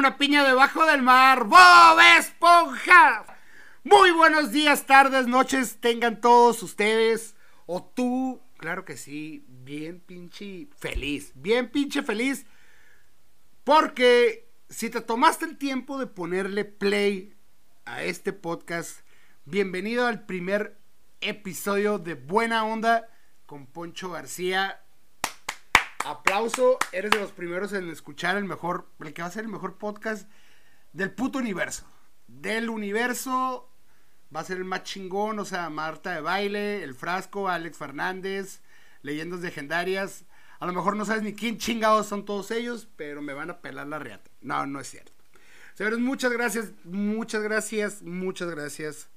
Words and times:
una 0.00 0.16
piña 0.16 0.42
debajo 0.44 0.86
del 0.86 1.02
mar. 1.02 1.44
¡Bob 1.44 2.00
Esponja! 2.18 3.22
Muy 3.84 4.10
buenos 4.12 4.50
días, 4.50 4.86
tardes, 4.86 5.26
noches 5.26 5.76
tengan 5.78 6.22
todos 6.22 6.62
ustedes. 6.62 7.34
O 7.66 7.84
tú, 7.84 8.40
claro 8.56 8.86
que 8.86 8.96
sí, 8.96 9.44
bien 9.46 10.00
pinche 10.00 10.68
feliz. 10.78 11.32
Bien 11.34 11.70
pinche 11.70 12.02
feliz. 12.02 12.46
Porque 13.62 14.48
si 14.70 14.88
te 14.88 15.02
tomaste 15.02 15.44
el 15.44 15.58
tiempo 15.58 15.98
de 15.98 16.06
ponerle 16.06 16.64
play 16.64 17.34
a 17.84 18.02
este 18.02 18.32
podcast, 18.32 19.00
bienvenido 19.44 20.06
al 20.06 20.24
primer 20.24 20.78
episodio 21.20 21.98
de 21.98 22.14
Buena 22.14 22.64
Onda 22.64 23.06
con 23.44 23.66
Poncho 23.66 24.08
García. 24.12 24.80
Aplauso, 26.04 26.78
eres 26.92 27.10
de 27.10 27.18
los 27.18 27.32
primeros 27.32 27.72
en 27.72 27.90
escuchar 27.90 28.36
el 28.36 28.44
mejor, 28.44 28.86
el 29.00 29.12
que 29.12 29.22
va 29.22 29.28
a 29.28 29.30
ser 29.30 29.44
el 29.44 29.50
mejor 29.50 29.76
podcast 29.76 30.28
del 30.92 31.10
puto 31.10 31.38
universo. 31.38 31.84
Del 32.26 32.70
universo 32.70 33.70
va 34.34 34.40
a 34.40 34.44
ser 34.44 34.56
el 34.56 34.64
más 34.64 34.84
chingón, 34.84 35.38
o 35.38 35.44
sea, 35.44 35.68
Marta 35.68 36.12
de 36.12 36.20
Baile, 36.20 36.82
El 36.82 36.94
Frasco, 36.94 37.48
Alex 37.48 37.76
Fernández, 37.76 38.62
Leyendas 39.02 39.40
Legendarias. 39.40 40.24
A 40.58 40.66
lo 40.66 40.72
mejor 40.72 40.96
no 40.96 41.04
sabes 41.04 41.22
ni 41.22 41.34
quién 41.34 41.58
chingados 41.58 42.06
son 42.06 42.24
todos 42.24 42.50
ellos, 42.50 42.88
pero 42.96 43.20
me 43.20 43.34
van 43.34 43.50
a 43.50 43.60
pelar 43.60 43.86
la 43.86 43.98
reata. 43.98 44.30
No, 44.40 44.66
no 44.66 44.80
es 44.80 44.88
cierto. 44.88 45.12
Señores, 45.74 45.98
muchas 45.98 46.32
gracias, 46.32 46.72
muchas 46.84 47.42
gracias, 47.42 48.02
muchas 48.02 48.50
gracias 48.50 49.08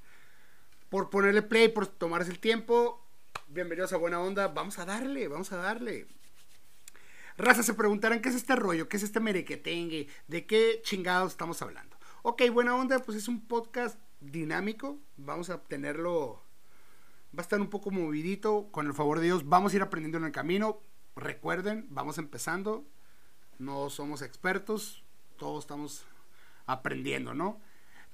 por 0.90 1.10
ponerle 1.10 1.42
play, 1.42 1.70
por 1.70 1.88
tomarse 1.88 2.30
el 2.30 2.40
tiempo. 2.40 3.06
Bienvenidos 3.48 3.94
a 3.94 3.98
Buena 3.98 4.20
Onda. 4.20 4.50
Vamos 4.50 4.80
a 4.80 4.86
darle, 4.86 5.28
vamos 5.28 5.52
a 5.52 5.58
darle. 5.58 6.08
Raza, 7.38 7.64
se 7.64 7.74
preguntarán 7.74 8.22
qué 8.22 8.30
es 8.30 8.36
este 8.36 8.56
rollo, 8.56 8.88
qué 8.88 8.98
es 8.98 9.04
este 9.04 9.20
merequetengue, 9.20 10.08
de 10.28 10.46
qué 10.46 10.82
chingados 10.84 11.32
estamos 11.32 11.62
hablando. 11.62 11.98
Ok, 12.22 12.44
buena 12.52 12.76
onda, 12.76 13.00
pues 13.00 13.18
es 13.18 13.28
un 13.28 13.48
podcast 13.48 14.00
dinámico. 14.20 15.00
Vamos 15.18 15.50
a 15.50 15.64
tenerlo. 15.64 16.44
Va 17.36 17.40
a 17.40 17.42
estar 17.42 17.60
un 17.60 17.70
poco 17.70 17.90
movidito, 17.92 18.70
con 18.72 18.86
el 18.88 18.94
favor 18.94 19.20
de 19.20 19.26
Dios. 19.26 19.50
Vamos 19.50 19.74
a 19.74 19.78
ir 19.78 19.82
aprendiendo 19.82 20.20
en 20.20 20.26
el 20.26 20.32
camino. 20.32 20.80
Recuerden, 21.16 21.88
vamos 21.90 22.18
empezando. 22.18 22.86
No 23.58 23.90
somos 23.90 24.22
expertos, 24.22 25.04
todos 25.38 25.64
estamos 25.64 26.06
aprendiendo, 26.66 27.34
¿no? 27.34 27.60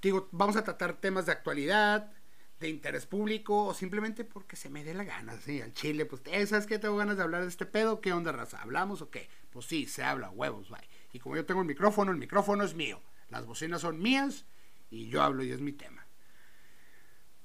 Digo, 0.02 0.30
vamos 0.32 0.56
a 0.56 0.64
tratar 0.64 0.94
temas 0.94 1.26
de 1.26 1.34
actualidad, 1.34 2.12
de 2.60 2.70
interés 2.70 3.06
público 3.06 3.66
o 3.66 3.74
simplemente 3.74 4.26
porque 4.26 4.56
se 4.56 4.70
me 4.70 4.84
dé 4.84 4.94
la 4.94 5.06
gana, 5.06 5.38
sí, 5.38 5.62
al 5.62 5.74
chile, 5.74 6.06
pues, 6.06 6.22
eh, 6.26 6.46
¿sabes 6.46 6.66
qué? 6.66 6.78
Tengo 6.78 6.98
ganas 6.98 7.18
de 7.18 7.24
hablar 7.24 7.42
de 7.44 7.48
este 7.48 7.66
pedo, 7.66 8.02
¿qué 8.02 8.12
onda, 8.12 8.32
raza? 8.32 8.62
¿Hablamos 8.62 9.02
o 9.02 9.10
qué? 9.10 9.30
Pues 9.50 9.66
sí, 9.66 9.86
se 9.86 10.04
habla, 10.04 10.30
huevos, 10.30 10.70
bye. 10.70 10.88
Y 11.14 11.20
como 11.20 11.36
yo 11.36 11.46
tengo 11.46 11.62
el 11.62 11.68
micrófono, 11.68 12.12
el 12.12 12.18
micrófono 12.18 12.64
es 12.64 12.76
mío, 12.76 13.02
las 13.30 13.46
bocinas 13.46 13.82
son 13.82 14.00
mías 14.00 14.46
y 14.92 15.08
yo 15.08 15.24
hablo 15.24 15.44
y 15.44 15.52
es 15.52 15.62
mi 15.62 15.72
tema. 15.72 16.06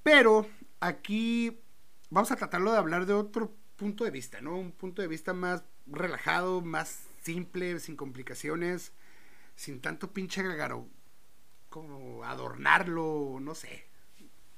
Pero 0.03 0.47
aquí 0.81 1.61
vamos 2.11 2.31
a 2.33 2.37
tratarlo 2.37 2.73
de 2.73 2.79
hablar 2.79 3.07
de 3.07 3.15
otro 3.15 3.55
punto 3.77 4.05
de 4.05 4.11
vista, 4.11 4.41
¿no? 4.41 4.57
Un 4.57 4.73
punto 4.73 5.01
de 5.01 5.09
vista 5.09 5.33
más 5.33 5.65
relajado, 5.87 6.61
más 6.61 7.05
simple, 7.23 7.79
sin 7.81 7.97
complicaciones, 7.97 8.93
sin 9.57 9.81
tanto 9.81 10.13
pinche 10.13 10.43
gagaro, 10.43 10.89
como 11.71 12.25
adornarlo, 12.25 13.39
no 13.41 13.55
sé, 13.55 13.87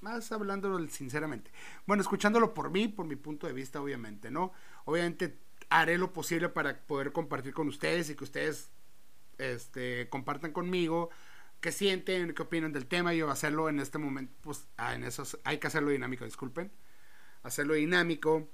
más 0.00 0.30
hablándolo 0.32 0.84
sinceramente. 0.88 1.50
Bueno, 1.86 2.02
escuchándolo 2.02 2.54
por 2.54 2.70
mí, 2.70 2.88
por 2.88 3.06
mi 3.06 3.16
punto 3.16 3.46
de 3.46 3.52
vista, 3.52 3.80
obviamente, 3.80 4.30
¿no? 4.30 4.52
Obviamente 4.84 5.38
haré 5.68 5.98
lo 5.98 6.12
posible 6.12 6.48
para 6.48 6.78
poder 6.78 7.12
compartir 7.12 7.54
con 7.54 7.68
ustedes 7.68 8.10
y 8.10 8.14
que 8.14 8.24
ustedes 8.24 8.70
este, 9.38 10.08
compartan 10.08 10.52
conmigo 10.52 11.10
qué 11.60 11.72
sienten, 11.72 12.34
qué 12.34 12.42
opinan 12.42 12.72
del 12.72 12.86
tema. 12.86 13.14
Yo 13.14 13.30
hacerlo 13.30 13.68
en 13.68 13.80
este 13.80 13.98
momento, 13.98 14.32
pues 14.42 14.68
ah, 14.76 14.94
en 14.94 15.04
eso 15.04 15.24
hay 15.44 15.58
que 15.58 15.66
hacerlo 15.66 15.90
dinámico, 15.90 16.24
disculpen. 16.24 16.70
Hacerlo 17.42 17.74
dinámico 17.74 18.48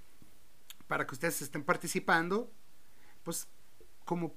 para 0.87 1.07
que 1.07 1.15
ustedes 1.15 1.43
estén 1.43 1.65
participando, 1.65 2.53
pues 3.23 3.49
como 4.05 4.35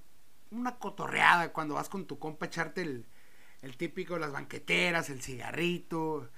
una 0.52 0.78
cotorreada 0.78 1.52
cuando 1.52 1.76
vas 1.76 1.90
con 1.90 2.06
tu 2.06 2.20
compa 2.20 2.46
a 2.46 2.48
echarte 2.48 2.82
el, 2.82 3.06
el 3.62 3.78
típico, 3.78 4.18
las 4.18 4.32
banqueteras, 4.32 5.10
el 5.10 5.22
cigarrito, 5.22 6.30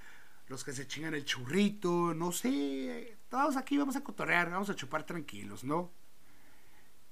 los 0.48 0.64
que 0.64 0.72
se 0.72 0.88
chingan 0.88 1.14
el 1.14 1.26
churrito, 1.26 2.14
no 2.14 2.32
sé, 2.32 3.18
todos 3.30 3.58
aquí 3.58 3.78
vamos 3.78 3.96
a 3.96 4.04
cotorrear, 4.04 4.50
vamos 4.50 4.70
a 4.70 4.76
chupar 4.76 5.06
tranquilos, 5.06 5.64
¿no? 5.64 5.92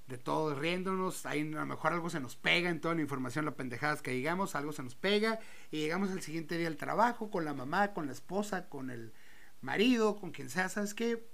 De 0.08 0.18
todo, 0.18 0.54
riéndonos, 0.54 1.26
ahí 1.26 1.42
a 1.42 1.60
lo 1.60 1.66
mejor 1.66 1.94
algo 1.94 2.10
se 2.10 2.20
nos 2.20 2.36
pega 2.36 2.70
en 2.70 2.80
toda 2.80 2.96
la 2.96 3.02
información, 3.02 3.44
las 3.44 3.56
pendejadas 3.56 4.02
que 4.02 4.12
digamos, 4.12 4.56
algo 4.56 4.72
se 4.72 4.84
nos 4.84 4.96
pega 4.96 5.40
y 5.72 5.80
llegamos 5.80 6.12
el 6.12 6.22
siguiente 6.22 6.58
día 6.58 6.68
al 6.68 6.78
trabajo 6.78 7.32
con 7.32 7.44
la 7.44 7.54
mamá, 7.54 7.94
con 7.94 8.06
la 8.06 8.12
esposa, 8.12 8.70
con 8.70 8.90
el 8.90 9.14
marido, 9.62 10.16
con 10.16 10.32
quien 10.32 10.50
sea, 10.50 10.70
¿sabes 10.70 10.94
qué? 10.94 11.28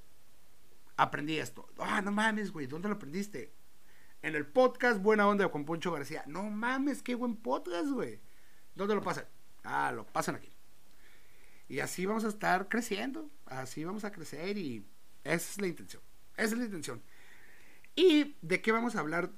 Aprendí 0.95 1.38
esto. 1.38 1.67
Ah, 1.78 2.01
no 2.01 2.11
mames, 2.11 2.51
güey, 2.51 2.66
¿dónde 2.66 2.88
lo 2.88 2.95
aprendiste? 2.95 3.53
En 4.22 4.35
el 4.35 4.45
podcast 4.45 5.01
Buena 5.01 5.28
Onda 5.28 5.50
con 5.50 5.66
Poncho 5.66 5.91
García. 5.91 6.23
No 6.28 6.44
mames, 6.44 7.03
qué 7.03 7.16
buen 7.16 7.35
podcast, 7.35 7.90
güey. 7.90 8.22
¿Dónde 8.75 8.95
lo 8.95 9.01
pasan? 9.01 9.25
Ah, 9.63 9.91
lo 9.91 10.06
pasan 10.06 10.35
aquí. 10.35 10.50
Y 11.71 11.79
así 11.79 12.05
vamos 12.05 12.25
a 12.25 12.27
estar 12.27 12.67
creciendo, 12.67 13.31
así 13.45 13.85
vamos 13.85 14.03
a 14.03 14.11
crecer 14.11 14.57
y 14.57 14.85
esa 15.23 15.51
es 15.51 15.61
la 15.61 15.67
intención. 15.67 16.03
Esa 16.35 16.47
es 16.47 16.57
la 16.57 16.65
intención. 16.65 17.01
¿Y 17.95 18.35
de 18.41 18.61
qué 18.61 18.73
vamos 18.73 18.97
a 18.97 18.99
hablar? 18.99 19.31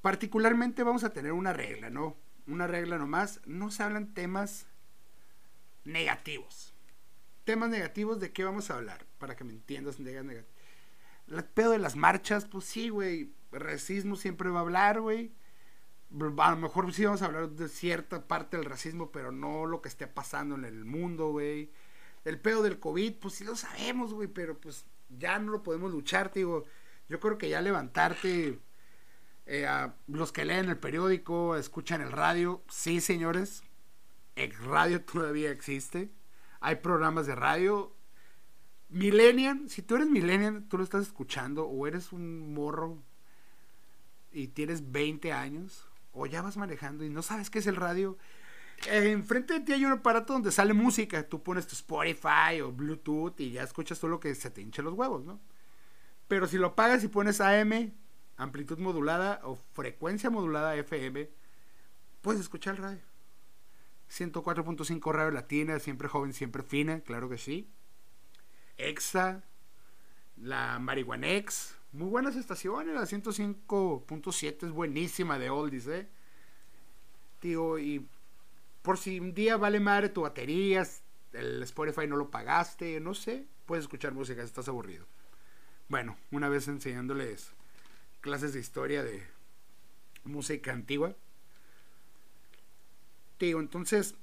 Particularmente 0.00 0.84
vamos 0.84 1.02
a 1.02 1.12
tener 1.12 1.32
una 1.32 1.52
regla, 1.52 1.90
¿no? 1.90 2.16
Una 2.46 2.68
regla 2.68 2.98
nomás. 2.98 3.40
No 3.46 3.72
se 3.72 3.82
hablan 3.82 4.14
temas 4.14 4.68
negativos. 5.82 6.72
Temas 7.44 7.68
negativos, 7.68 8.20
¿de 8.20 8.30
qué 8.30 8.44
vamos 8.44 8.70
a 8.70 8.74
hablar? 8.74 9.04
Para 9.18 9.34
que 9.34 9.42
me 9.42 9.52
entiendas. 9.52 9.96
El 9.98 11.44
pedo 11.52 11.72
de 11.72 11.78
las 11.78 11.96
marchas, 11.96 12.44
pues 12.44 12.64
sí, 12.64 12.90
güey. 12.90 13.32
Racismo 13.50 14.14
siempre 14.14 14.50
va 14.50 14.60
a 14.60 14.62
hablar, 14.62 15.00
güey 15.00 15.32
a 16.38 16.50
lo 16.50 16.56
mejor 16.56 16.92
sí 16.92 17.04
vamos 17.04 17.22
a 17.22 17.26
hablar 17.26 17.50
de 17.50 17.68
cierta 17.68 18.26
parte 18.26 18.56
del 18.56 18.66
racismo, 18.66 19.10
pero 19.10 19.32
no 19.32 19.66
lo 19.66 19.82
que 19.82 19.88
esté 19.88 20.06
pasando 20.06 20.54
en 20.54 20.64
el 20.64 20.84
mundo, 20.84 21.30
güey. 21.30 21.70
El 22.24 22.40
pedo 22.40 22.62
del 22.62 22.78
COVID, 22.78 23.14
pues 23.14 23.34
sí 23.34 23.44
lo 23.44 23.56
sabemos, 23.56 24.12
güey, 24.14 24.28
pero 24.28 24.58
pues 24.58 24.84
ya 25.18 25.38
no 25.38 25.52
lo 25.52 25.62
podemos 25.62 25.92
luchar, 25.92 26.32
digo. 26.32 26.64
Yo 27.08 27.20
creo 27.20 27.38
que 27.38 27.48
ya 27.48 27.60
levantarte, 27.60 28.58
eh, 29.46 29.66
a 29.66 29.94
los 30.08 30.32
que 30.32 30.44
leen 30.44 30.68
el 30.68 30.78
periódico, 30.78 31.56
escuchan 31.56 32.00
el 32.00 32.10
radio, 32.10 32.62
sí, 32.68 33.00
señores, 33.00 33.62
el 34.34 34.52
radio 34.52 35.04
todavía 35.04 35.50
existe. 35.50 36.10
Hay 36.60 36.76
programas 36.76 37.26
de 37.26 37.34
radio. 37.34 37.92
Millennial, 38.88 39.68
si 39.68 39.82
tú 39.82 39.96
eres 39.96 40.08
millennial, 40.08 40.64
tú 40.68 40.78
lo 40.78 40.84
estás 40.84 41.02
escuchando, 41.02 41.66
o 41.66 41.86
eres 41.86 42.12
un 42.12 42.54
morro 42.54 43.02
y 44.32 44.48
tienes 44.48 44.92
20 44.92 45.32
años, 45.32 45.88
o 46.16 46.26
ya 46.26 46.42
vas 46.42 46.56
manejando 46.56 47.04
y 47.04 47.10
no 47.10 47.22
sabes 47.22 47.50
qué 47.50 47.58
es 47.58 47.66
el 47.66 47.76
radio, 47.76 48.16
enfrente 48.86 49.54
de 49.54 49.60
ti 49.60 49.72
hay 49.72 49.84
un 49.84 49.92
aparato 49.92 50.32
donde 50.32 50.50
sale 50.50 50.72
música. 50.72 51.28
Tú 51.28 51.42
pones 51.42 51.66
tu 51.66 51.74
Spotify 51.74 52.60
o 52.62 52.72
Bluetooth 52.72 53.38
y 53.40 53.52
ya 53.52 53.62
escuchas 53.62 54.00
todo 54.00 54.10
lo 54.10 54.20
que 54.20 54.34
se 54.34 54.50
te 54.50 54.60
hinche 54.60 54.82
los 54.82 54.94
huevos, 54.94 55.24
¿no? 55.24 55.40
Pero 56.28 56.48
si 56.48 56.58
lo 56.58 56.74
pagas 56.74 57.04
y 57.04 57.08
pones 57.08 57.40
AM, 57.40 57.92
amplitud 58.36 58.78
modulada 58.78 59.40
o 59.44 59.56
frecuencia 59.74 60.30
modulada 60.30 60.74
FM, 60.76 61.30
puedes 62.20 62.40
escuchar 62.40 62.76
el 62.76 62.82
radio. 62.82 63.02
104.5 64.10 65.12
Radio 65.12 65.30
Latina, 65.32 65.78
siempre 65.78 66.08
joven, 66.08 66.32
siempre 66.32 66.62
fina, 66.62 67.00
claro 67.00 67.28
que 67.28 67.38
sí. 67.38 67.70
EXA, 68.76 69.44
la 70.36 70.78
Marihuanex, 70.78 71.76
muy 71.96 72.08
buenas 72.08 72.36
estaciones, 72.36 72.94
la 72.94 73.02
105.7 73.02 74.66
es 74.66 74.70
buenísima 74.70 75.38
de 75.38 75.50
oldies, 75.50 75.86
¿eh? 75.86 76.08
Tío, 77.40 77.78
y 77.78 78.06
por 78.82 78.98
si 78.98 79.18
un 79.18 79.34
día 79.34 79.56
vale 79.56 79.80
madre 79.80 80.10
tu 80.10 80.22
batería, 80.22 80.86
el 81.32 81.62
Spotify 81.62 82.06
no 82.06 82.16
lo 82.16 82.30
pagaste, 82.30 83.00
no 83.00 83.14
sé, 83.14 83.46
puedes 83.64 83.84
escuchar 83.84 84.12
música 84.12 84.42
si 84.42 84.46
estás 84.46 84.68
aburrido. 84.68 85.06
Bueno, 85.88 86.16
una 86.30 86.48
vez 86.48 86.68
enseñándoles 86.68 87.52
clases 88.20 88.52
de 88.52 88.60
historia 88.60 89.02
de 89.02 89.22
música 90.24 90.72
antigua. 90.72 91.14
Tío, 93.38 93.60
entonces, 93.60 94.14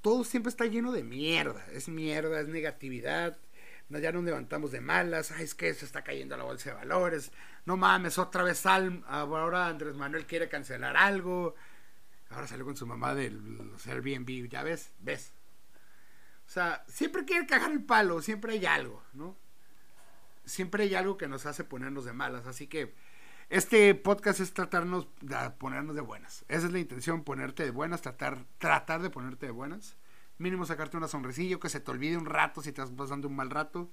todo 0.00 0.24
siempre 0.24 0.50
está 0.50 0.66
lleno 0.66 0.92
de 0.92 1.02
mierda, 1.02 1.66
es 1.72 1.88
mierda, 1.88 2.40
es 2.40 2.48
negatividad 2.48 3.38
ya 3.98 4.12
nos 4.12 4.24
levantamos 4.24 4.72
de 4.72 4.80
malas, 4.80 5.30
ay, 5.32 5.44
es 5.44 5.54
que 5.54 5.72
se 5.74 5.84
está 5.84 6.02
cayendo 6.02 6.36
la 6.36 6.44
bolsa 6.44 6.70
de 6.70 6.76
valores, 6.76 7.32
no 7.66 7.76
mames, 7.76 8.18
otra 8.18 8.42
vez 8.42 8.58
Salm, 8.58 9.02
ahora 9.06 9.66
Andrés 9.66 9.94
Manuel 9.94 10.26
quiere 10.26 10.48
cancelar 10.48 10.96
algo, 10.96 11.54
ahora 12.30 12.46
salió 12.46 12.64
con 12.64 12.76
su 12.76 12.86
mamá 12.86 13.14
del 13.14 13.72
Airbnb, 13.86 14.48
ya 14.48 14.62
ves, 14.62 14.92
ves. 15.00 15.34
O 16.46 16.50
sea, 16.50 16.84
siempre 16.88 17.24
quiere 17.24 17.46
cagar 17.46 17.70
el 17.72 17.84
palo, 17.84 18.20
siempre 18.22 18.52
hay 18.54 18.66
algo, 18.66 19.02
¿no? 19.12 19.36
Siempre 20.44 20.84
hay 20.84 20.94
algo 20.94 21.16
que 21.16 21.28
nos 21.28 21.46
hace 21.46 21.64
ponernos 21.64 22.04
de 22.04 22.12
malas, 22.12 22.46
así 22.46 22.66
que 22.66 22.94
Este 23.52 23.94
podcast 23.94 24.40
es 24.40 24.54
tratarnos 24.54 25.06
de 25.20 25.36
ponernos 25.58 25.94
de 25.94 26.00
buenas. 26.00 26.42
Esa 26.48 26.66
es 26.68 26.72
la 26.72 26.78
intención, 26.78 27.22
ponerte 27.22 27.64
de 27.64 27.70
buenas, 27.70 28.00
tratar, 28.00 28.46
tratar 28.56 29.02
de 29.02 29.10
ponerte 29.10 29.44
de 29.44 29.52
buenas. 29.52 29.98
Mínimo 30.42 30.66
sacarte 30.66 30.96
una 30.96 31.06
sonrisilla, 31.06 31.60
que 31.60 31.68
se 31.68 31.78
te 31.78 31.88
olvide 31.92 32.16
un 32.16 32.26
rato 32.26 32.62
si 32.62 32.70
estás 32.70 32.90
pasando 32.90 33.28
un 33.28 33.36
mal 33.36 33.48
rato, 33.48 33.88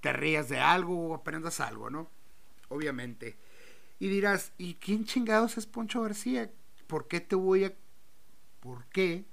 te 0.00 0.12
rías 0.12 0.48
de 0.48 0.60
algo 0.60 1.08
o 1.08 1.14
aprendas 1.16 1.58
algo, 1.58 1.90
¿no? 1.90 2.08
Obviamente. 2.68 3.36
Y 3.98 4.06
dirás, 4.06 4.52
¿y 4.56 4.74
quién 4.74 5.04
chingados 5.04 5.58
es 5.58 5.66
Poncho 5.66 6.02
García? 6.02 6.48
¿Por 6.86 7.08
qué 7.08 7.20
te 7.20 7.34
voy 7.34 7.64
a... 7.64 7.74
¿Por 8.60 8.84
qué? 8.86 9.24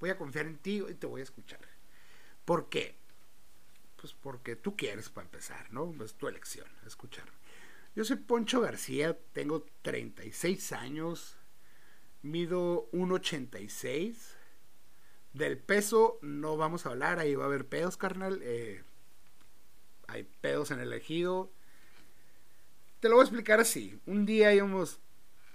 Voy 0.00 0.10
a 0.10 0.18
confiar 0.18 0.46
en 0.46 0.58
ti 0.58 0.82
y 0.82 0.94
te 0.94 1.06
voy 1.06 1.20
a 1.20 1.24
escuchar. 1.24 1.60
¿Por 2.44 2.68
qué? 2.68 2.96
Pues 3.94 4.14
porque 4.14 4.56
tú 4.56 4.76
quieres 4.76 5.08
para 5.10 5.26
empezar, 5.26 5.72
¿no? 5.72 5.94
Es 6.04 6.14
tu 6.14 6.26
elección, 6.26 6.66
escucharme. 6.84 7.30
Yo 7.94 8.04
soy 8.04 8.16
Poncho 8.16 8.60
García, 8.60 9.16
tengo 9.32 9.64
36 9.82 10.72
años, 10.72 11.36
mido 12.20 12.90
1,86. 12.90 14.33
Del 15.34 15.58
peso 15.58 16.18
no 16.22 16.56
vamos 16.56 16.86
a 16.86 16.90
hablar, 16.90 17.18
ahí 17.18 17.34
va 17.34 17.44
a 17.44 17.46
haber 17.46 17.66
pedos, 17.66 17.98
carnal. 17.98 18.40
Eh, 18.42 18.82
hay 20.06 20.22
pedos 20.40 20.70
en 20.70 20.80
el 20.80 20.92
ejido. 20.92 21.50
Te 23.00 23.08
lo 23.08 23.16
voy 23.16 23.22
a 23.22 23.26
explicar 23.26 23.60
así. 23.60 24.00
Un 24.06 24.24
día 24.24 24.54
íbamos 24.54 25.00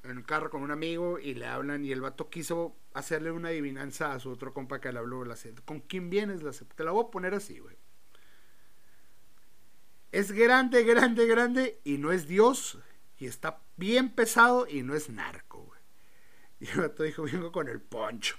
en 0.04 0.12
el 0.18 0.26
carro 0.26 0.52
con 0.52 0.62
un 0.62 0.72
amigo 0.72 1.18
y 1.18 1.34
le 1.34 1.48
hablan 1.48 1.84
y 1.84 1.92
el 1.92 2.02
vato 2.02 2.30
quiso 2.30 2.76
hacerle 2.94 3.32
una 3.32 3.50
adivinanza 3.50 4.14
a 4.14 4.20
su 4.20 4.30
otro 4.30 4.54
compa 4.54 4.80
que 4.80 4.92
le 4.92 5.00
habló. 5.00 5.26
La 5.26 5.36
¿Con 5.66 5.80
quién 5.80 6.12
vienes? 6.12 6.44
La 6.44 6.52
te 6.52 6.84
la 6.84 6.92
voy 6.92 7.06
a 7.06 7.12
poner 7.12 7.34
así, 7.34 7.58
güey 7.58 7.78
es 10.12 10.32
grande, 10.32 10.84
grande, 10.84 11.28
grande 11.28 11.82
y 11.84 11.98
no 11.98 12.12
es 12.12 12.28
Dios. 12.28 12.78
Y 13.18 13.26
está 13.28 13.62
bien 13.76 14.10
pesado 14.10 14.68
y 14.68 14.82
no 14.84 14.96
es 14.96 15.10
narco, 15.10 15.64
güey. 15.64 15.80
Y 16.60 16.70
el 16.70 16.82
vato 16.82 17.04
dijo, 17.04 17.24
vengo 17.24 17.52
con 17.52 17.68
el 17.68 17.82
poncho. 17.82 18.36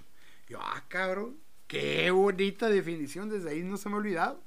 Yo, 0.50 0.58
ah, 0.60 0.84
cabrón, 0.88 1.38
qué 1.68 2.10
bonita 2.10 2.68
definición. 2.68 3.28
Desde 3.28 3.50
ahí 3.50 3.62
no 3.62 3.76
se 3.76 3.88
me 3.88 3.94
ha 3.94 3.98
olvidado. 3.98 4.42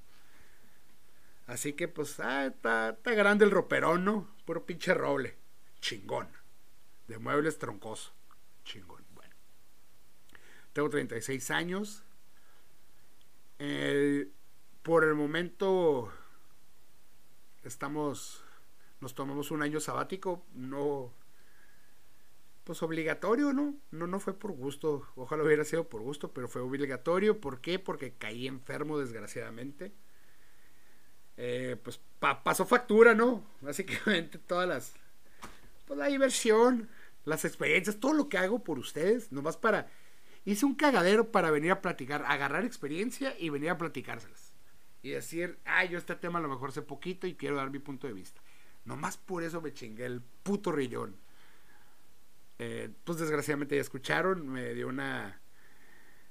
Así 1.48 1.72
que, 1.74 1.88
pues, 1.88 2.20
ah, 2.20 2.46
está, 2.46 2.90
está 2.90 3.14
grande 3.14 3.46
el 3.46 3.52
roperón, 3.52 4.04
¿no? 4.04 4.36
Puro 4.46 4.66
pinche 4.66 4.94
roble. 4.94 5.38
Chingón. 5.80 6.28
De 7.08 7.18
muebles 7.20 7.58
troncoso. 7.58 8.14
Chingón. 8.66 9.06
Bueno. 9.14 9.34
Tengo 10.74 10.90
36 10.90 11.52
años. 11.52 12.04
por 14.84 15.06
el 15.06 15.16
momento 15.16 16.12
estamos, 17.64 18.44
nos 19.00 19.16
tomamos 19.16 19.52
un 19.52 19.62
año 19.62 19.80
sabático, 19.80 20.46
no, 20.54 21.14
pues 22.64 22.82
obligatorio, 22.84 23.54
¿no? 23.54 23.76
No, 23.92 24.08
no 24.08 24.20
fue 24.20 24.34
por 24.34 24.52
gusto, 24.54 25.08
ojalá 25.16 25.44
hubiera 25.44 25.66
sido 25.66 25.90
por 25.90 26.02
gusto, 26.02 26.32
pero 26.34 26.48
fue 26.48 26.62
obligatorio, 26.62 27.40
¿por 27.40 27.62
qué? 27.62 27.80
Porque 27.80 28.14
caí 28.14 28.48
enfermo 28.48 29.00
desgraciadamente. 29.00 29.94
Eh, 31.36 31.78
pues 31.84 32.00
pasó 32.20 32.66
factura, 32.66 33.16
¿no? 33.16 33.44
Básicamente 33.62 34.38
todas 34.38 34.68
las, 34.68 34.94
pues 35.88 35.98
la 35.98 36.08
diversión, 36.08 36.90
las 37.26 37.46
experiencias, 37.46 38.00
todo 38.00 38.14
lo 38.14 38.30
que 38.30 38.38
hago 38.38 38.64
por 38.64 38.80
ustedes, 38.80 39.32
nomás 39.32 39.58
para, 39.58 39.90
hice 40.46 40.66
un 40.66 40.76
cagadero 40.76 41.32
para 41.32 41.52
venir 41.52 41.72
a 41.72 41.82
platicar, 41.82 42.24
agarrar 42.28 42.66
experiencia 42.66 43.36
y 43.38 43.50
venir 43.50 43.72
a 43.72 43.78
platicárselas 43.78 44.54
y 45.04 45.10
decir, 45.10 45.60
ay, 45.66 45.90
yo 45.90 45.98
este 45.98 46.16
tema 46.16 46.40
a 46.40 46.42
lo 46.42 46.48
mejor 46.48 46.72
sé 46.72 46.82
poquito 46.82 47.28
y 47.28 47.36
quiero 47.36 47.58
dar 47.58 47.70
mi 47.70 47.80
punto 47.80 48.08
de 48.08 48.14
vista. 48.14 48.42
Nomás 48.86 49.18
por 49.18 49.44
eso 49.44 49.62
me 49.62 49.74
chingué 49.74 50.06
el 50.06 50.22
puto 50.22 50.72
rillón. 50.72 51.18
Eh, 52.66 52.90
pues 53.04 53.20
desgraciadamente 53.20 53.76
ya 53.76 53.82
escucharon, 53.82 54.48
me 54.48 54.74
dio 54.74 54.88
una 54.88 55.42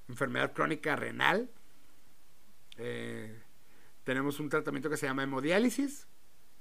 enfermedad 0.08 0.52
crónica 0.52 0.96
renal. 0.96 1.50
Eh, 2.78 3.38
tenemos 4.04 4.40
un 4.40 4.48
tratamiento 4.48 4.88
que 4.88 4.96
se 4.96 5.06
llama 5.06 5.24
hemodiálisis. 5.24 6.06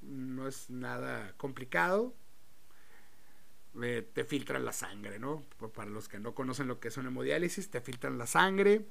No 0.01 0.47
es 0.47 0.69
nada 0.69 1.33
complicado. 1.37 2.13
Eh, 3.81 4.05
te 4.13 4.25
filtran 4.25 4.65
la 4.65 4.73
sangre, 4.73 5.19
¿no? 5.19 5.43
Para 5.73 5.89
los 5.89 6.09
que 6.09 6.19
no 6.19 6.35
conocen 6.35 6.67
lo 6.67 6.79
que 6.79 6.89
es 6.89 6.97
una 6.97 7.07
hemodiálisis, 7.07 7.69
te 7.69 7.79
filtran 7.79 8.17
la 8.17 8.27
sangre 8.27 8.85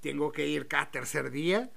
tengo 0.00 0.32
que 0.32 0.46
ir 0.46 0.66
cada 0.66 0.90
tercer 0.90 1.30
día. 1.30 1.70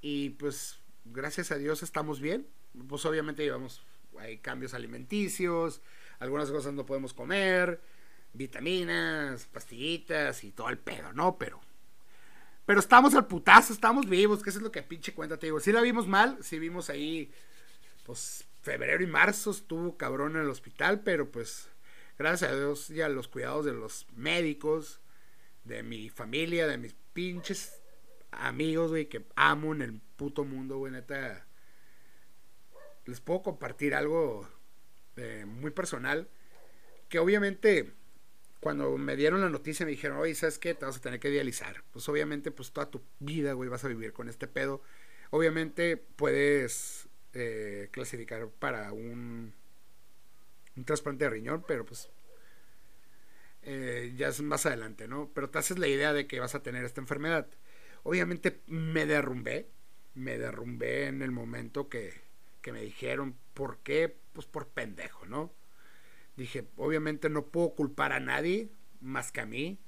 Y 0.00 0.30
pues 0.30 0.78
gracias 1.04 1.50
a 1.52 1.56
Dios 1.56 1.82
estamos 1.82 2.20
bien. 2.20 2.46
Pues 2.88 3.04
obviamente 3.04 3.44
llevamos, 3.44 3.82
hay 4.18 4.38
cambios 4.38 4.74
alimenticios, 4.74 5.82
algunas 6.22 6.50
cosas 6.50 6.72
no 6.72 6.86
podemos 6.86 7.12
comer, 7.12 7.80
vitaminas, 8.32 9.46
pastillitas 9.46 10.44
y 10.44 10.52
todo 10.52 10.68
el 10.68 10.78
pedo, 10.78 11.12
¿no? 11.12 11.36
Pero, 11.36 11.60
pero 12.64 12.78
estamos 12.78 13.14
al 13.14 13.26
putazo, 13.26 13.72
estamos 13.72 14.08
vivos, 14.08 14.42
que 14.42 14.50
eso 14.50 14.60
es 14.60 14.62
lo 14.62 14.70
que 14.70 14.84
pinche 14.84 15.14
cuenta 15.14 15.36
te 15.36 15.46
digo. 15.46 15.58
Si 15.58 15.72
la 15.72 15.80
vimos 15.80 16.06
mal, 16.06 16.38
si 16.42 16.60
vimos 16.60 16.90
ahí, 16.90 17.32
pues 18.04 18.44
febrero 18.62 19.02
y 19.02 19.08
marzo 19.08 19.50
estuvo 19.50 19.96
cabrón 19.96 20.36
en 20.36 20.42
el 20.42 20.48
hospital, 20.48 21.00
pero 21.00 21.28
pues 21.30 21.68
gracias 22.16 22.52
a 22.52 22.56
Dios 22.56 22.88
y 22.90 23.00
a 23.00 23.08
los 23.08 23.26
cuidados 23.26 23.64
de 23.64 23.72
los 23.72 24.06
médicos, 24.14 25.00
de 25.64 25.82
mi 25.82 26.08
familia, 26.08 26.68
de 26.68 26.78
mis 26.78 26.94
pinches 27.12 27.82
amigos, 28.30 28.90
güey, 28.90 29.08
que 29.08 29.26
amo 29.34 29.74
en 29.74 29.82
el 29.82 30.00
puto 30.16 30.44
mundo, 30.44 30.78
güey, 30.78 30.92
neta. 30.92 31.46
Les 33.06 33.20
puedo 33.20 33.42
compartir 33.42 33.96
algo 33.96 34.48
muy 35.46 35.70
personal. 35.70 36.28
Que 37.08 37.18
obviamente, 37.18 37.92
cuando 38.60 38.96
me 38.98 39.16
dieron 39.16 39.40
la 39.40 39.50
noticia, 39.50 39.84
me 39.86 39.92
dijeron, 39.92 40.18
oye, 40.18 40.34
¿sabes 40.34 40.58
qué? 40.58 40.74
Te 40.74 40.86
vas 40.86 40.96
a 40.96 41.00
tener 41.00 41.20
que 41.20 41.30
dializar. 41.30 41.84
Pues 41.92 42.08
obviamente, 42.08 42.50
pues 42.50 42.72
toda 42.72 42.90
tu 42.90 43.02
vida, 43.18 43.52
güey, 43.52 43.68
vas 43.68 43.84
a 43.84 43.88
vivir 43.88 44.12
con 44.12 44.28
este 44.28 44.46
pedo. 44.46 44.82
Obviamente, 45.30 45.96
puedes 45.96 47.08
eh, 47.34 47.88
clasificar 47.92 48.48
para 48.48 48.92
un, 48.92 49.54
un 50.76 50.84
trasplante 50.84 51.24
de 51.24 51.30
riñón, 51.30 51.64
pero 51.66 51.84
pues 51.84 52.10
eh, 53.62 54.12
ya 54.16 54.28
es 54.28 54.40
más 54.42 54.66
adelante, 54.66 55.08
¿no? 55.08 55.30
Pero 55.34 55.50
te 55.50 55.58
haces 55.58 55.78
la 55.78 55.88
idea 55.88 56.12
de 56.12 56.26
que 56.26 56.40
vas 56.40 56.54
a 56.54 56.62
tener 56.62 56.84
esta 56.84 57.00
enfermedad. 57.00 57.46
Obviamente 58.02 58.60
me 58.66 59.06
derrumbé, 59.06 59.68
me 60.14 60.38
derrumbé 60.38 61.06
en 61.06 61.22
el 61.22 61.30
momento 61.30 61.88
que, 61.88 62.22
que 62.60 62.72
me 62.72 62.82
dijeron, 62.82 63.36
¿por 63.54 63.78
qué? 63.78 64.16
Pues 64.32 64.46
por 64.46 64.68
pendejo, 64.68 65.26
¿no? 65.26 65.52
Dije, 66.36 66.66
obviamente 66.76 67.28
no 67.28 67.46
puedo 67.46 67.74
culpar 67.74 68.12
a 68.12 68.20
nadie 68.20 68.70
más 69.00 69.32
que 69.32 69.40
a 69.40 69.46
mí. 69.46 69.78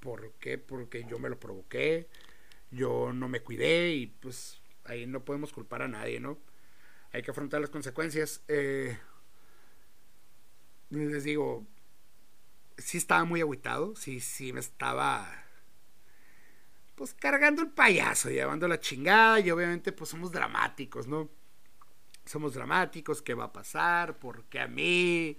¿Por 0.00 0.32
qué? 0.34 0.58
Porque 0.58 1.04
yo 1.04 1.18
me 1.18 1.28
lo 1.28 1.38
provoqué, 1.40 2.08
yo 2.70 3.12
no 3.12 3.28
me 3.28 3.40
cuidé 3.40 3.92
y 3.94 4.06
pues 4.06 4.60
ahí 4.84 5.06
no 5.06 5.24
podemos 5.24 5.52
culpar 5.52 5.82
a 5.82 5.88
nadie, 5.88 6.20
¿no? 6.20 6.38
Hay 7.12 7.22
que 7.22 7.30
afrontar 7.30 7.60
las 7.60 7.70
consecuencias. 7.70 8.42
Eh, 8.48 8.98
les 10.90 11.24
digo, 11.24 11.66
sí 12.78 12.98
estaba 12.98 13.24
muy 13.24 13.40
aguitado, 13.40 13.94
sí, 13.96 14.20
sí 14.20 14.52
me 14.52 14.60
estaba 14.60 15.44
pues 16.94 17.12
cargando 17.14 17.62
el 17.62 17.70
payaso, 17.70 18.30
llevando 18.30 18.68
la 18.68 18.78
chingada 18.78 19.40
y 19.40 19.50
obviamente 19.50 19.92
pues 19.92 20.10
somos 20.10 20.30
dramáticos, 20.30 21.06
¿no? 21.08 21.28
Somos 22.24 22.54
dramáticos, 22.54 23.22
¿qué 23.22 23.34
va 23.34 23.44
a 23.44 23.52
pasar? 23.52 24.16
¿Por 24.18 24.44
qué 24.44 24.60
a 24.60 24.68
mí? 24.68 25.38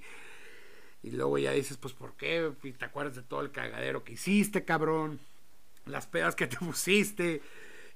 Y 1.02 1.12
luego 1.12 1.38
ya 1.38 1.52
dices, 1.52 1.78
pues 1.78 1.94
¿por 1.94 2.16
qué? 2.16 2.52
Y 2.64 2.72
te 2.74 2.86
acuerdas 2.86 3.16
de 3.16 3.22
todo 3.22 3.42
el 3.42 3.52
cagadero 3.52 4.04
que 4.04 4.14
hiciste, 4.14 4.66
cabrón. 4.66 5.20
Las 5.86 6.08
pedas 6.08 6.36
que 6.36 6.48
te 6.48 6.58
pusiste. 6.60 7.42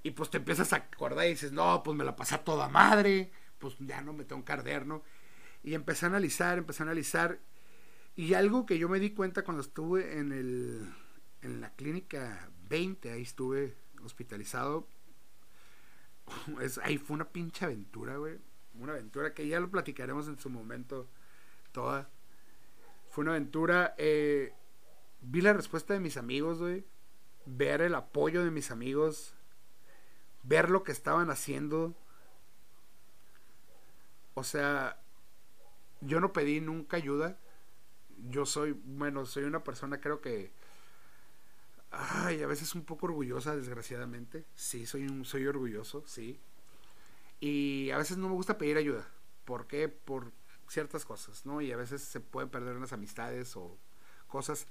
Y 0.03 0.12
pues 0.12 0.29
te 0.29 0.38
empiezas 0.38 0.74
a 0.74 0.77
acordar 0.77 1.25
y 1.25 1.31
dices, 1.31 1.51
no, 1.51 1.81
pues 1.84 1.98
me 1.98 2.03
la 2.03 2.15
pasé 2.15 2.36
a 2.36 2.43
toda 2.43 2.69
madre. 2.69 3.31
Pues 3.58 3.75
ya 3.79 4.01
no 4.01 4.13
me 4.13 4.25
tengo 4.25 4.46
que 4.46 4.51
arder. 4.51 4.86
Y 5.63 5.74
empecé 5.74 6.05
a 6.05 6.10
analizar, 6.10 6.58
empecé 6.58 6.84
a 6.84 6.86
analizar. 6.86 7.39
Y 8.15 8.34
algo 8.34 8.65
que 8.65 8.77
yo 8.77 8.89
me 8.89 9.00
di 9.00 9.12
cuenta 9.12 9.43
cuando 9.43 9.62
estuve 9.62 10.19
en, 10.19 10.31
el, 10.31 10.93
en 11.41 11.62
la 11.62 11.72
clínica 11.72 12.50
20, 12.69 13.12
ahí 13.12 13.24
estuve 13.24 13.75
hospitalizado. 14.03 14.88
Es, 16.62 16.77
ahí 16.79 17.00
fue 17.00 17.15
una 17.15 17.29
pinche 17.29 17.65
aventura, 17.65 18.17
güey. 18.17 18.38
Una 18.79 18.93
aventura 18.93 19.33
que 19.33 19.48
ya 19.48 19.59
lo 19.59 19.69
platicaremos 19.69 20.27
en 20.27 20.39
su 20.39 20.50
momento 20.50 21.07
toda. 21.71 22.09
Fue 23.09 23.24
una 23.24 23.31
aventura. 23.31 23.95
Eh, 23.98 24.53
vi 25.21 25.41
la 25.41 25.53
respuesta 25.53 25.93
de 25.93 26.00
mis 26.00 26.17
amigos, 26.17 26.59
güey. 26.59 26.86
Ver 27.45 27.81
el 27.81 27.95
apoyo 27.95 28.43
de 28.43 28.51
mis 28.51 28.71
amigos. 28.71 29.33
Ver 30.43 30.69
lo 30.69 30.83
que 30.83 30.91
estaban 30.91 31.29
haciendo. 31.29 31.95
O 34.33 34.43
sea, 34.43 35.00
yo 36.01 36.19
no 36.19 36.31
pedí 36.31 36.62
nunca 36.62 36.98
ayuda 36.98 37.38
yo 38.27 38.45
soy, 38.45 38.71
bueno, 38.71 39.25
soy 39.25 39.43
una 39.43 39.63
persona 39.63 40.00
creo 40.00 40.21
que, 40.21 40.51
ay, 41.91 42.41
a 42.43 42.48
veces 42.48 42.75
un 42.75 42.83
poco 42.83 43.05
orgullosa, 43.07 43.55
desgraciadamente. 43.55 44.45
Sí, 44.55 44.86
soy, 44.86 45.03
un, 45.03 45.25
soy 45.25 45.48
orgulloso, 45.48 46.03
sí. 46.05 46.39
Y 47.39 47.91
a 47.91 47.98
veces 47.98 48.17
no 48.17 48.27
me 48.27 48.36
gusta 48.36 48.58
pedir 48.58 48.77
ayuda, 48.77 49.08
¿Por 49.46 49.65
qué? 49.65 49.89
Por 49.89 50.31
ciertas 50.67 51.05
cosas, 51.05 51.46
¿no? 51.46 51.62
Y 51.62 51.72
a 51.72 51.77
veces 51.77 52.03
se 52.03 52.19
pueden 52.19 52.50
perder 52.50 52.75
unas 52.75 52.93
amistades 52.93 53.55
o 53.58 53.79
cosas. 54.27 54.67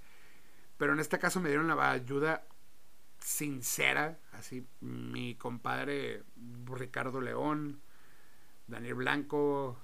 Pero 0.76 0.92
en 0.92 1.00
este 1.00 1.18
caso 1.18 1.40
me 1.40 1.48
dieron 1.48 1.66
la 1.66 1.90
ayuda 1.90 2.46
sincera, 3.18 4.20
así 4.32 4.66
mi 4.80 5.34
compadre 5.34 6.22
Ricardo 6.66 7.20
León, 7.20 7.80
Daniel 8.68 8.94
Blanco, 8.94 9.78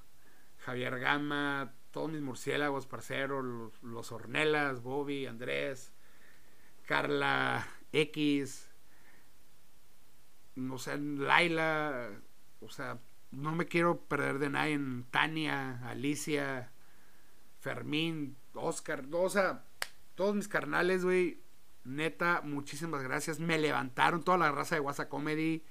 Javier 0.58 1.00
Gama, 1.00 1.74
todos 1.90 2.12
mis 2.12 2.22
murciélagos, 2.22 2.86
parceros, 2.86 3.44
los, 3.44 3.82
los 3.82 4.12
Ornelas, 4.12 4.82
Bobby, 4.82 5.26
Andrés, 5.26 5.92
Carla 6.86 7.66
X, 7.92 8.70
no 10.54 10.78
sé, 10.78 10.98
Laila, 10.98 12.10
o 12.64 12.70
sea, 12.70 12.98
no 13.30 13.54
me 13.54 13.66
quiero 13.66 14.00
perder 14.00 14.38
de 14.38 14.50
nadie, 14.50 14.80
Tania, 15.10 15.80
Alicia, 15.88 16.70
Fermín, 17.60 18.36
Oscar, 18.54 19.04
o 19.12 19.28
sea, 19.28 19.64
todos 20.14 20.34
mis 20.34 20.48
carnales, 20.48 21.04
güey, 21.04 21.40
neta, 21.84 22.40
muchísimas 22.42 23.02
gracias, 23.02 23.40
me 23.40 23.58
levantaron 23.58 24.22
toda 24.22 24.38
la 24.38 24.52
raza 24.52 24.74
de 24.74 24.80
WhatsApp 24.80 25.08
Comedy, 25.08 25.64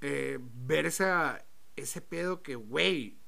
eh, 0.00 0.38
ver 0.40 0.86
esa, 0.86 1.44
ese 1.76 2.00
pedo 2.00 2.42
que, 2.42 2.54
güey, 2.54 3.18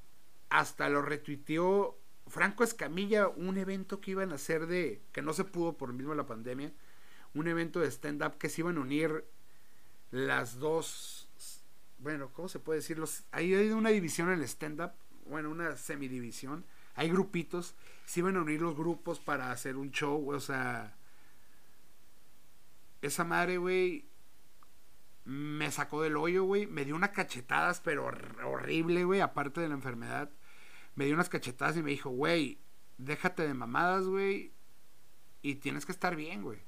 hasta 0.49 0.89
lo 0.89 1.03
retuiteó 1.03 1.99
Franco 2.27 2.65
Escamilla, 2.65 3.29
un 3.29 3.59
evento 3.59 4.01
que 4.01 4.13
iban 4.13 4.33
a 4.33 4.37
hacer 4.37 4.67
de, 4.67 5.03
que 5.13 5.23
no 5.23 5.33
se 5.33 5.45
pudo 5.45 5.77
por 5.77 5.93
mismo 5.93 6.15
la 6.15 6.27
pandemia, 6.27 6.73
un 7.35 7.49
evento 7.49 7.81
de 7.81 7.89
stand-up 7.89 8.39
que 8.39 8.49
se 8.49 8.63
iban 8.63 8.77
a 8.77 8.81
unir 8.81 9.25
las 10.11 10.59
dos, 10.59 11.20
bueno, 12.01 12.33
¿cómo 12.33 12.49
se 12.49 12.59
puede 12.59 12.81
decir? 12.81 12.99
Los, 12.99 13.25
hay 13.31 13.55
una 13.71 13.91
división 13.91 14.31
en 14.31 14.41
el 14.41 14.45
stand-up, 14.45 14.93
bueno, 15.27 15.51
una 15.51 15.77
semidivisión, 15.77 16.65
hay 16.95 17.09
grupitos, 17.09 17.75
se 18.05 18.21
iban 18.21 18.37
a 18.37 18.43
unir 18.43 18.61
los 18.63 18.77
grupos 18.77 19.21
para 19.21 19.53
hacer 19.53 19.77
un 19.77 19.91
show, 19.91 20.31
o 20.31 20.41
sea, 20.41 20.97
esa 23.03 23.25
madre, 23.25 23.59
güey, 23.59 24.09
me 25.25 25.71
sacó 25.71 26.03
del 26.03 26.17
hoyo, 26.17 26.45
güey, 26.45 26.67
me 26.67 26.85
dio 26.85 26.97
unas 26.97 27.11
cachetadas, 27.11 27.81
pero 27.81 28.11
horrible, 28.45 29.05
güey, 29.05 29.21
aparte 29.21 29.61
de 29.61 29.69
la 29.69 29.75
enfermedad, 29.75 30.31
me 30.95 31.05
dio 31.05 31.15
unas 31.15 31.29
cachetadas 31.29 31.77
y 31.77 31.83
me 31.83 31.91
dijo, 31.91 32.11
güey, 32.11 32.59
déjate 32.99 33.47
de 33.47 33.55
mamadas, 33.55 34.07
güey, 34.07 34.53
y 35.43 35.57
tienes 35.57 35.87
que 35.87 35.93
estar 35.93 36.17
bien, 36.17 36.43
güey. 36.43 36.59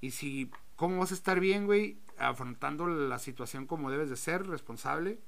Y 0.00 0.12
si, 0.12 0.50
¿cómo 0.76 0.98
vas 0.98 1.10
a 1.10 1.14
estar 1.14 1.40
bien, 1.40 1.66
güey? 1.66 1.98
Afrontando 2.18 2.86
la 2.86 3.18
situación 3.18 3.66
como 3.66 3.90
debes 3.90 4.10
de 4.10 4.16
ser, 4.16 4.46
responsable. 4.46 5.20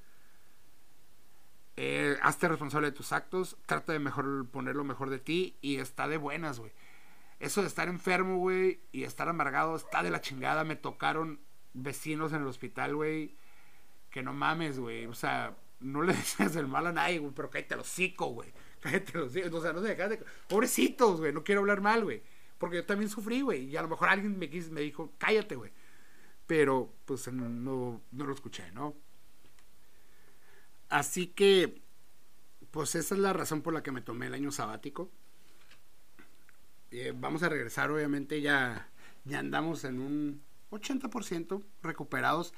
Eh, 1.77 2.19
hazte 2.23 2.49
responsable 2.49 2.91
de 2.91 2.97
tus 2.97 3.13
actos, 3.13 3.57
trata 3.65 3.93
de 3.93 3.99
mejor 3.99 4.47
poner 4.49 4.77
lo 4.77 4.85
mejor 4.85 5.09
de 5.09 5.19
ti 5.19 5.57
y 5.63 5.77
está 5.77 6.09
de 6.09 6.19
buenas, 6.19 6.59
güey. 6.59 6.73
Eso 7.39 7.63
de 7.63 7.69
estar 7.69 7.89
enfermo, 7.89 8.37
güey, 8.37 8.81
y 8.93 9.05
estar 9.05 9.29
amargado 9.29 9.75
está 9.75 10.03
de 10.03 10.11
la 10.11 10.21
chingada. 10.21 10.63
Me 10.65 10.77
tocaron 10.77 11.41
vecinos 11.73 12.35
en 12.35 12.43
el 12.43 12.49
hospital, 12.49 12.95
güey, 12.95 13.35
que 14.11 14.23
no 14.23 14.35
mames, 14.35 14.79
güey. 14.79 15.07
O 15.07 15.15
sea, 15.15 15.57
no 15.81 16.03
le 16.03 16.13
deseas 16.15 16.55
el 16.57 16.67
mal 16.67 16.87
a 16.87 16.93
nadie, 16.93 17.19
güey, 17.19 17.33
pero 17.35 17.49
cállate 17.49 17.77
los 17.77 17.89
hocico, 17.89 18.27
güey. 18.27 18.53
Cállate 18.81 19.19
los 19.19 19.31
hocico. 19.31 19.57
O 19.57 19.63
sea, 19.63 19.73
no 19.73 19.83
se 19.83 19.95
de... 19.95 20.25
Pobrecitos, 20.49 21.21
güey, 21.21 21.33
no 21.33 21.45
quiero 21.45 21.63
hablar 21.63 21.81
mal, 21.81 22.05
güey. 22.05 22.23
Porque 22.59 22.77
yo 22.77 22.85
también 22.85 23.09
sufrí, 23.09 23.41
güey. 23.41 23.65
Y 23.65 23.77
a 23.79 23.83
lo 23.83 23.89
mejor 23.89 24.11
alguien 24.11 24.39
me, 24.39 24.49
me 24.71 24.81
dijo, 24.83 25.15
cállate, 25.17 25.57
güey. 25.57 25.73
Pero, 26.51 26.93
pues, 27.05 27.33
no, 27.33 28.03
no 28.11 28.25
lo 28.25 28.35
escuché, 28.35 28.73
¿no? 28.73 28.97
Así 30.89 31.29
que, 31.29 31.81
pues 32.73 32.97
esa 32.97 33.15
es 33.15 33.21
la 33.21 33.33
razón 33.33 33.63
por 33.63 33.73
la 33.73 33.85
que 33.85 33.93
me 33.93 34.01
tomé 34.01 34.27
el 34.27 34.35
año 34.35 34.51
sabático. 34.51 35.13
Eh, 36.91 37.13
vamos 37.15 37.45
a 37.45 37.49
regresar, 37.49 37.93
obviamente, 37.93 38.41
ya, 38.41 38.89
ya 39.25 39.39
andamos 39.39 39.85
en 39.85 40.01
un 40.01 40.43
80% 40.73 41.63
recuperados. 41.85 42.53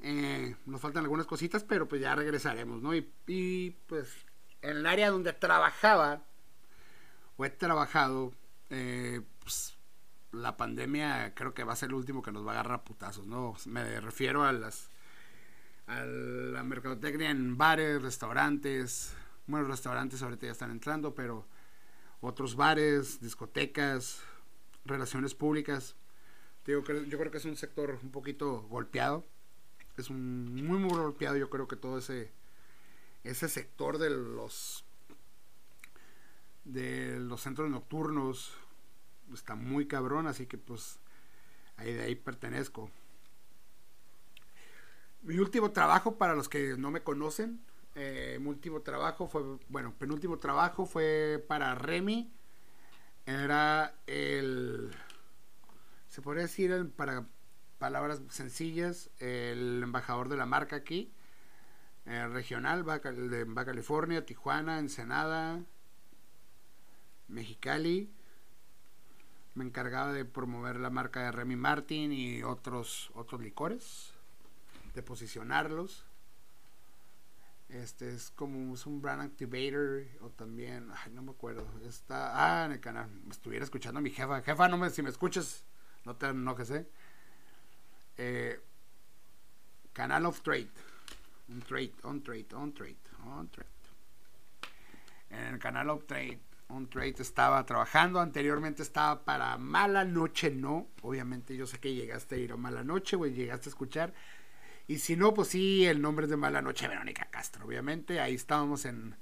Eh, 0.00 0.56
nos 0.64 0.80
faltan 0.80 1.04
algunas 1.04 1.26
cositas, 1.26 1.64
pero 1.64 1.86
pues 1.86 2.00
ya 2.00 2.14
regresaremos, 2.14 2.80
¿no? 2.80 2.94
Y, 2.94 3.76
pues 3.88 4.08
en 4.62 4.78
el 4.78 4.86
área 4.86 5.10
donde 5.10 5.34
trabajaba, 5.34 6.24
o 7.36 7.44
he 7.44 7.50
trabajado, 7.50 8.32
eh, 8.70 9.20
pues, 9.40 9.76
la 10.32 10.56
pandemia 10.56 11.34
creo 11.34 11.54
que 11.54 11.64
va 11.64 11.74
a 11.74 11.76
ser 11.76 11.90
el 11.90 11.94
último 11.94 12.22
que 12.22 12.32
nos 12.32 12.46
va 12.46 12.52
a 12.52 12.54
agarrar 12.54 12.80
a 12.80 12.84
putazos, 12.84 13.26
¿no? 13.26 13.54
Me 13.66 14.00
refiero 14.00 14.44
a 14.44 14.52
las 14.52 14.88
a 15.86 16.04
la 16.04 16.62
mercadotecnia 16.62 17.30
en 17.30 17.58
bares, 17.58 18.02
restaurantes. 18.02 19.14
Bueno, 19.46 19.66
restaurantes 19.68 20.22
ahorita 20.22 20.46
ya 20.46 20.52
están 20.52 20.70
entrando, 20.70 21.14
pero 21.14 21.44
otros 22.20 22.56
bares, 22.56 23.20
discotecas, 23.20 24.22
relaciones 24.84 25.34
públicas. 25.34 25.96
Digo, 26.64 26.82
yo 26.82 27.18
creo 27.18 27.30
que 27.30 27.38
es 27.38 27.44
un 27.44 27.56
sector 27.56 27.98
un 28.02 28.10
poquito 28.10 28.62
golpeado. 28.62 29.24
Es 29.96 30.08
un 30.08 30.54
muy 30.66 30.78
muy 30.78 30.90
golpeado, 30.90 31.36
yo 31.36 31.50
creo 31.50 31.68
que 31.68 31.76
todo 31.76 31.98
ese 31.98 32.32
ese 33.24 33.48
sector 33.48 33.98
de 33.98 34.10
los 34.10 34.84
de 36.64 37.18
los 37.20 37.40
centros 37.40 37.68
nocturnos 37.70 38.52
está 39.34 39.54
muy 39.54 39.86
cabrón, 39.86 40.26
así 40.26 40.46
que 40.46 40.58
pues 40.58 40.98
ahí 41.76 41.92
de 41.92 42.02
ahí 42.02 42.14
pertenezco. 42.14 42.90
Mi 45.22 45.38
último 45.38 45.70
trabajo, 45.70 46.18
para 46.18 46.34
los 46.34 46.48
que 46.48 46.76
no 46.76 46.90
me 46.90 47.02
conocen, 47.02 47.60
eh, 47.94 48.38
mi 48.40 48.48
último 48.48 48.80
trabajo 48.80 49.28
fue, 49.28 49.42
bueno, 49.68 49.94
penúltimo 49.98 50.38
trabajo 50.38 50.86
fue 50.86 51.44
para 51.46 51.74
Remy. 51.74 52.32
Era 53.24 53.94
el, 54.06 54.90
se 56.08 56.22
podría 56.22 56.42
decir, 56.42 56.90
para 56.96 57.26
palabras 57.78 58.20
sencillas, 58.28 59.10
el 59.18 59.82
embajador 59.82 60.28
de 60.28 60.36
la 60.36 60.46
marca 60.46 60.76
aquí, 60.76 61.12
eh, 62.06 62.26
regional, 62.28 62.84
de 62.84 63.44
Baja 63.44 63.66
California, 63.66 64.26
Tijuana, 64.26 64.78
Ensenada, 64.78 65.62
Mexicali. 67.28 68.10
Me 69.54 69.64
encargaba 69.64 70.12
de 70.12 70.24
promover 70.24 70.76
la 70.76 70.90
marca 70.90 71.24
de 71.24 71.32
Remy 71.32 71.56
Martin 71.56 72.12
y 72.12 72.42
otros, 72.42 73.10
otros 73.14 73.42
licores, 73.42 74.12
de 74.94 75.02
posicionarlos. 75.02 76.06
Este 77.68 78.14
es 78.14 78.30
como 78.30 78.74
es 78.74 78.86
un 78.86 79.00
brand 79.00 79.22
activator 79.22 80.04
o 80.20 80.28
también, 80.30 80.90
ay, 80.94 81.12
no 81.12 81.22
me 81.22 81.32
acuerdo. 81.32 81.66
Está, 81.86 82.62
ah, 82.62 82.66
en 82.66 82.72
el 82.72 82.80
canal. 82.80 83.08
Estuviera 83.30 83.64
escuchando 83.64 83.98
a 83.98 84.02
mi 84.02 84.10
jefa. 84.10 84.42
Jefa, 84.42 84.68
no 84.68 84.76
me, 84.78 84.90
si 84.90 85.02
me 85.02 85.10
escuchas, 85.10 85.64
no 86.04 86.16
te 86.16 86.26
enojes, 86.26 86.70
¿eh? 86.70 86.86
eh 88.18 88.60
canal 89.92 90.26
of 90.26 90.40
Trade. 90.42 90.70
Un 91.48 91.60
trade, 91.60 91.92
on 92.02 92.22
trade, 92.22 92.46
on 92.54 92.72
trade, 92.72 92.96
on 93.24 93.48
trade. 93.48 93.68
En 95.30 95.54
el 95.54 95.58
canal 95.58 95.90
of 95.90 96.04
Trade 96.06 96.40
On 96.72 96.88
Trade 96.88 97.16
estaba 97.18 97.64
trabajando, 97.66 98.20
anteriormente 98.20 98.82
estaba 98.82 99.24
para 99.24 99.58
Mala 99.58 100.04
Noche 100.04 100.50
No, 100.50 100.88
obviamente 101.02 101.56
yo 101.56 101.66
sé 101.66 101.78
que 101.78 101.94
llegaste 101.94 102.36
a 102.36 102.38
ir 102.38 102.52
a 102.52 102.56
Mala 102.56 102.82
Noche, 102.82 103.16
güey, 103.16 103.32
llegaste 103.32 103.68
a 103.68 103.70
escuchar, 103.70 104.14
y 104.88 104.98
si 104.98 105.16
no, 105.16 105.34
pues 105.34 105.48
sí, 105.48 105.86
el 105.86 106.00
nombre 106.00 106.24
es 106.24 106.30
de 106.30 106.36
Mala 106.36 106.62
Noche 106.62 106.88
Verónica 106.88 107.28
Castro, 107.30 107.66
obviamente, 107.66 108.20
ahí 108.20 108.34
estábamos 108.34 108.84
en 108.84 109.16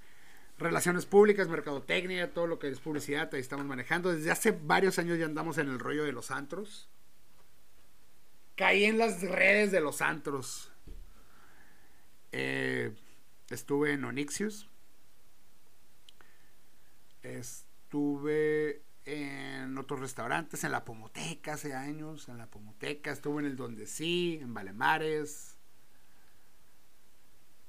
relaciones 0.59 1.07
públicas, 1.07 1.49
mercadotecnia, 1.49 2.33
todo 2.33 2.47
lo 2.47 2.59
que 2.59 2.69
es 2.69 2.81
publicidad, 2.81 3.29
ahí 3.35 3.41
estamos 3.41 3.67
manejando, 3.67 4.13
desde 4.13 4.31
hace 4.31 4.53
varios 4.53 4.99
años 4.99 5.19
ya 5.19 5.27
andamos 5.27 5.59
en 5.59 5.69
el 5.69 5.79
rollo 5.79 6.05
de 6.05 6.13
los 6.13 6.31
antros, 6.31 6.89
caí 8.55 8.85
en 8.85 8.99
las 8.99 9.23
redes 9.23 9.73
de 9.73 9.81
los 9.81 10.03
antros, 10.03 10.71
eh, 12.33 12.95
estuve 13.49 13.93
en 13.93 14.05
Onyxius, 14.05 14.69
Estuve 17.23 18.83
en 19.05 19.77
otros 19.79 20.01
restaurantes, 20.01 20.65
en 20.65 20.73
la 20.73 20.85
Pomoteca 20.85 21.55
hace 21.55 21.75
años, 21.75 22.29
en 22.29 22.39
la 22.39 22.47
Pomoteca, 22.47 23.11
estuve 23.11 23.41
en 23.41 23.47
el 23.47 23.57
Donde 23.57 23.87
Sí, 23.87 24.39
en 24.41 24.55
Valemares. 24.55 25.57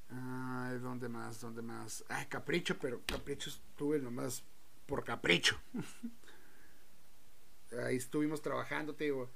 Ay, 0.09 0.77
¿dónde 0.79 1.07
más? 1.07 1.39
¿Dónde 1.39 1.61
más? 1.61 2.03
Ay, 2.09 2.25
Capricho, 2.25 2.77
pero 2.77 3.01
Capricho 3.05 3.49
estuve 3.49 3.99
nomás 3.99 4.43
por 4.85 5.03
Capricho. 5.03 5.59
Ahí 7.85 7.95
estuvimos 7.95 8.41
trabajando, 8.41 8.95
te 8.95 9.05
digo, 9.05 9.29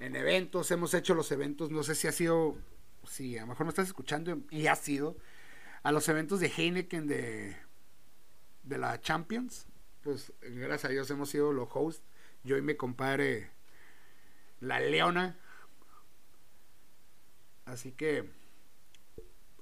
en 0.00 0.16
eventos, 0.16 0.70
hemos 0.70 0.94
hecho 0.94 1.14
los 1.14 1.30
eventos, 1.30 1.70
no 1.70 1.82
sé 1.82 1.94
si 1.94 2.08
ha 2.08 2.12
sido, 2.12 2.56
si 3.06 3.36
a 3.36 3.42
lo 3.42 3.48
mejor 3.48 3.66
me 3.66 3.70
estás 3.70 3.86
escuchando 3.86 4.40
y 4.50 4.66
ha 4.66 4.74
sido, 4.74 5.16
a 5.82 5.92
los 5.92 6.08
eventos 6.08 6.40
de 6.40 6.48
Heineken 6.48 7.06
de 7.06 7.56
de 8.64 8.78
la 8.78 9.00
Champions, 9.00 9.66
pues 10.02 10.32
gracias 10.40 10.86
a 10.86 10.88
Dios 10.88 11.10
hemos 11.10 11.30
sido 11.30 11.52
los 11.52 11.68
hosts. 11.72 12.02
Yo 12.42 12.58
y 12.58 12.62
mi 12.62 12.74
compadre, 12.74 13.50
la 14.60 14.80
Leona. 14.80 15.38
Así 17.64 17.92
que 17.92 18.28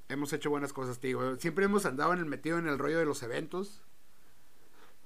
hemos 0.09 0.33
hecho 0.33 0.51
buenas 0.51 0.73
cosas, 0.73 0.99
te 0.99 1.09
digo. 1.09 1.37
Siempre 1.37 1.65
hemos 1.65 1.87
andado 1.87 2.13
en 2.13 2.19
el 2.19 2.27
metido 2.27 2.59
en 2.59 2.67
el 2.67 2.79
rollo 2.79 2.99
de 2.99 3.05
los 3.05 3.23
eventos 3.23 3.83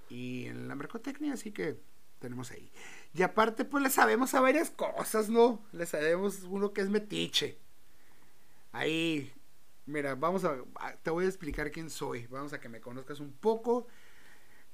y 0.09 0.47
en 0.47 0.69
la 0.69 0.75
mercotecnia, 0.75 1.35
así 1.35 1.53
que 1.53 1.79
tenemos 2.19 2.50
ahí. 2.50 2.71
Y 3.12 3.23
aparte, 3.23 3.65
pues 3.65 3.83
le 3.83 3.91
sabemos 3.91 4.35
a 4.35 4.41
varias 4.41 4.71
cosas, 4.71 5.29
¿no? 5.29 5.62
Le 5.73 5.87
sabemos 5.87 6.45
uno 6.45 6.73
que 6.73 6.81
es 6.81 6.88
metiche. 6.88 7.59
Ahí, 8.73 9.33
mira, 9.87 10.14
vamos 10.14 10.45
a, 10.45 10.57
te 11.02 11.11
voy 11.11 11.25
a 11.25 11.28
explicar 11.28 11.71
quién 11.71 11.90
soy. 11.90 12.26
Vamos 12.26 12.52
a 12.52 12.61
que 12.61 12.69
me 12.69 12.81
conozcas 12.81 13.21
un 13.21 13.33
poco. 13.33 13.87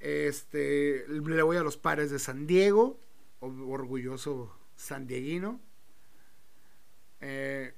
Este, 0.01 1.07
le 1.09 1.43
voy 1.43 1.57
a 1.57 1.63
los 1.63 1.77
pares 1.77 2.11
de 2.11 2.19
San 2.19 2.47
Diego, 2.47 2.99
orgulloso 3.41 4.59
sandieguino. 4.77 5.61
Eh, 7.21 7.75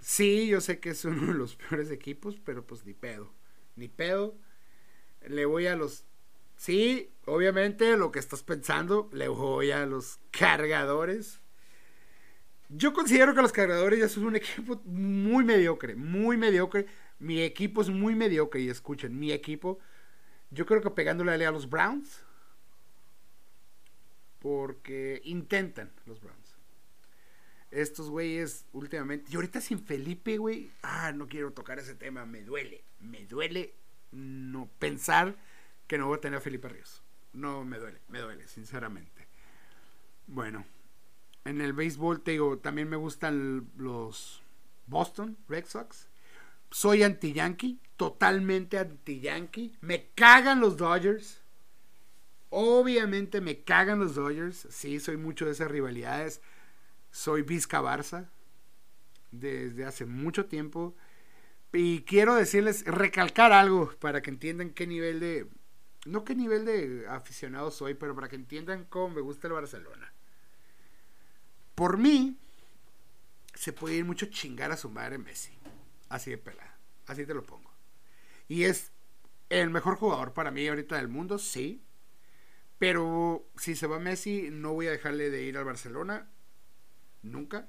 sí, 0.00 0.48
yo 0.48 0.60
sé 0.60 0.80
que 0.80 0.90
es 0.90 1.04
uno 1.04 1.28
de 1.28 1.38
los 1.38 1.56
peores 1.68 1.90
equipos, 1.90 2.40
pero 2.44 2.66
pues 2.66 2.84
ni 2.84 2.94
pedo, 2.94 3.32
ni 3.76 3.88
pedo. 3.88 4.36
Le 5.28 5.46
voy 5.46 5.68
a 5.68 5.76
los 5.76 6.04
Sí, 6.62 7.12
obviamente 7.26 7.96
lo 7.96 8.12
que 8.12 8.20
estás 8.20 8.44
pensando, 8.44 9.10
le 9.12 9.26
voy 9.26 9.72
a 9.72 9.84
los 9.84 10.20
cargadores. 10.30 11.41
Yo 12.74 12.94
considero 12.94 13.34
que 13.34 13.42
los 13.42 13.52
cargadores 13.52 13.98
ya 13.98 14.08
son 14.08 14.24
un 14.24 14.36
equipo 14.36 14.80
muy 14.86 15.44
mediocre, 15.44 15.94
muy 15.94 16.38
mediocre. 16.38 16.86
Mi 17.18 17.42
equipo 17.42 17.82
es 17.82 17.90
muy 17.90 18.14
mediocre 18.14 18.62
y 18.62 18.70
escuchen, 18.70 19.18
mi 19.18 19.30
equipo, 19.30 19.78
yo 20.50 20.64
creo 20.64 20.80
que 20.80 20.90
pegándole 20.90 21.44
a 21.44 21.50
los 21.50 21.68
Browns, 21.68 22.24
porque 24.38 25.20
intentan 25.24 25.92
los 26.06 26.20
Browns. 26.20 26.56
Estos 27.70 28.08
güeyes 28.08 28.66
últimamente, 28.72 29.30
y 29.30 29.36
ahorita 29.36 29.60
sin 29.60 29.78
Felipe, 29.78 30.38
güey, 30.38 30.70
ah, 30.82 31.12
no 31.12 31.28
quiero 31.28 31.52
tocar 31.52 31.78
ese 31.78 31.94
tema, 31.94 32.24
me 32.26 32.42
duele, 32.42 32.84
me 33.00 33.26
duele 33.26 33.74
no 34.12 34.68
pensar 34.78 35.36
que 35.86 35.98
no 35.98 36.06
voy 36.06 36.16
a 36.16 36.20
tener 36.20 36.38
a 36.38 36.42
Felipe 36.42 36.68
Ríos. 36.68 37.02
No 37.34 37.64
me 37.64 37.78
duele, 37.78 38.00
me 38.08 38.18
duele, 38.18 38.48
sinceramente. 38.48 39.28
Bueno, 40.26 40.64
en 41.44 41.60
el 41.60 41.72
béisbol 41.72 42.22
te 42.22 42.32
digo, 42.32 42.58
también 42.58 42.88
me 42.88 42.96
gustan 42.96 43.68
los 43.76 44.42
Boston 44.86 45.36
Red 45.48 45.66
Sox. 45.66 46.06
Soy 46.70 47.02
anti-yankee, 47.02 47.78
totalmente 47.96 48.78
anti-yankee. 48.78 49.76
Me 49.80 50.08
cagan 50.14 50.60
los 50.60 50.76
Dodgers. 50.76 51.42
Obviamente 52.50 53.40
me 53.40 53.60
cagan 53.62 53.98
los 53.98 54.14
Dodgers. 54.14 54.66
Sí, 54.70 55.00
soy 55.00 55.16
mucho 55.16 55.46
de 55.46 55.52
esas 55.52 55.70
rivalidades. 55.70 56.40
Soy 57.10 57.42
Vizca 57.42 57.82
Barça 57.82 58.28
desde 59.32 59.84
hace 59.84 60.06
mucho 60.06 60.46
tiempo. 60.46 60.94
Y 61.72 62.02
quiero 62.02 62.34
decirles, 62.34 62.84
recalcar 62.84 63.52
algo 63.52 63.92
para 63.98 64.22
que 64.22 64.30
entiendan 64.30 64.70
qué 64.70 64.86
nivel 64.86 65.20
de, 65.20 65.46
no 66.04 66.24
qué 66.24 66.34
nivel 66.34 66.64
de 66.64 67.06
aficionado 67.08 67.70
soy, 67.70 67.94
pero 67.94 68.14
para 68.14 68.28
que 68.28 68.36
entiendan 68.36 68.84
cómo 68.84 69.14
me 69.14 69.20
gusta 69.22 69.48
el 69.48 69.54
Barcelona. 69.54 70.12
Por 71.82 71.98
mí, 71.98 72.38
se 73.54 73.72
puede 73.72 73.96
ir 73.96 74.04
mucho 74.04 74.26
chingar 74.26 74.70
a 74.70 74.76
su 74.76 74.88
madre 74.88 75.18
Messi. 75.18 75.50
Así 76.08 76.30
de 76.30 76.38
pelada. 76.38 76.78
Así 77.08 77.26
te 77.26 77.34
lo 77.34 77.42
pongo. 77.42 77.72
Y 78.46 78.62
es 78.62 78.92
el 79.48 79.68
mejor 79.68 79.96
jugador 79.96 80.32
para 80.32 80.52
mí 80.52 80.64
ahorita 80.68 80.94
del 80.94 81.08
mundo, 81.08 81.40
sí. 81.40 81.82
Pero 82.78 83.48
si 83.56 83.74
se 83.74 83.88
va 83.88 83.98
Messi, 83.98 84.50
no 84.52 84.74
voy 84.74 84.86
a 84.86 84.92
dejarle 84.92 85.28
de 85.28 85.42
ir 85.42 85.58
al 85.58 85.64
Barcelona. 85.64 86.30
Nunca. 87.22 87.66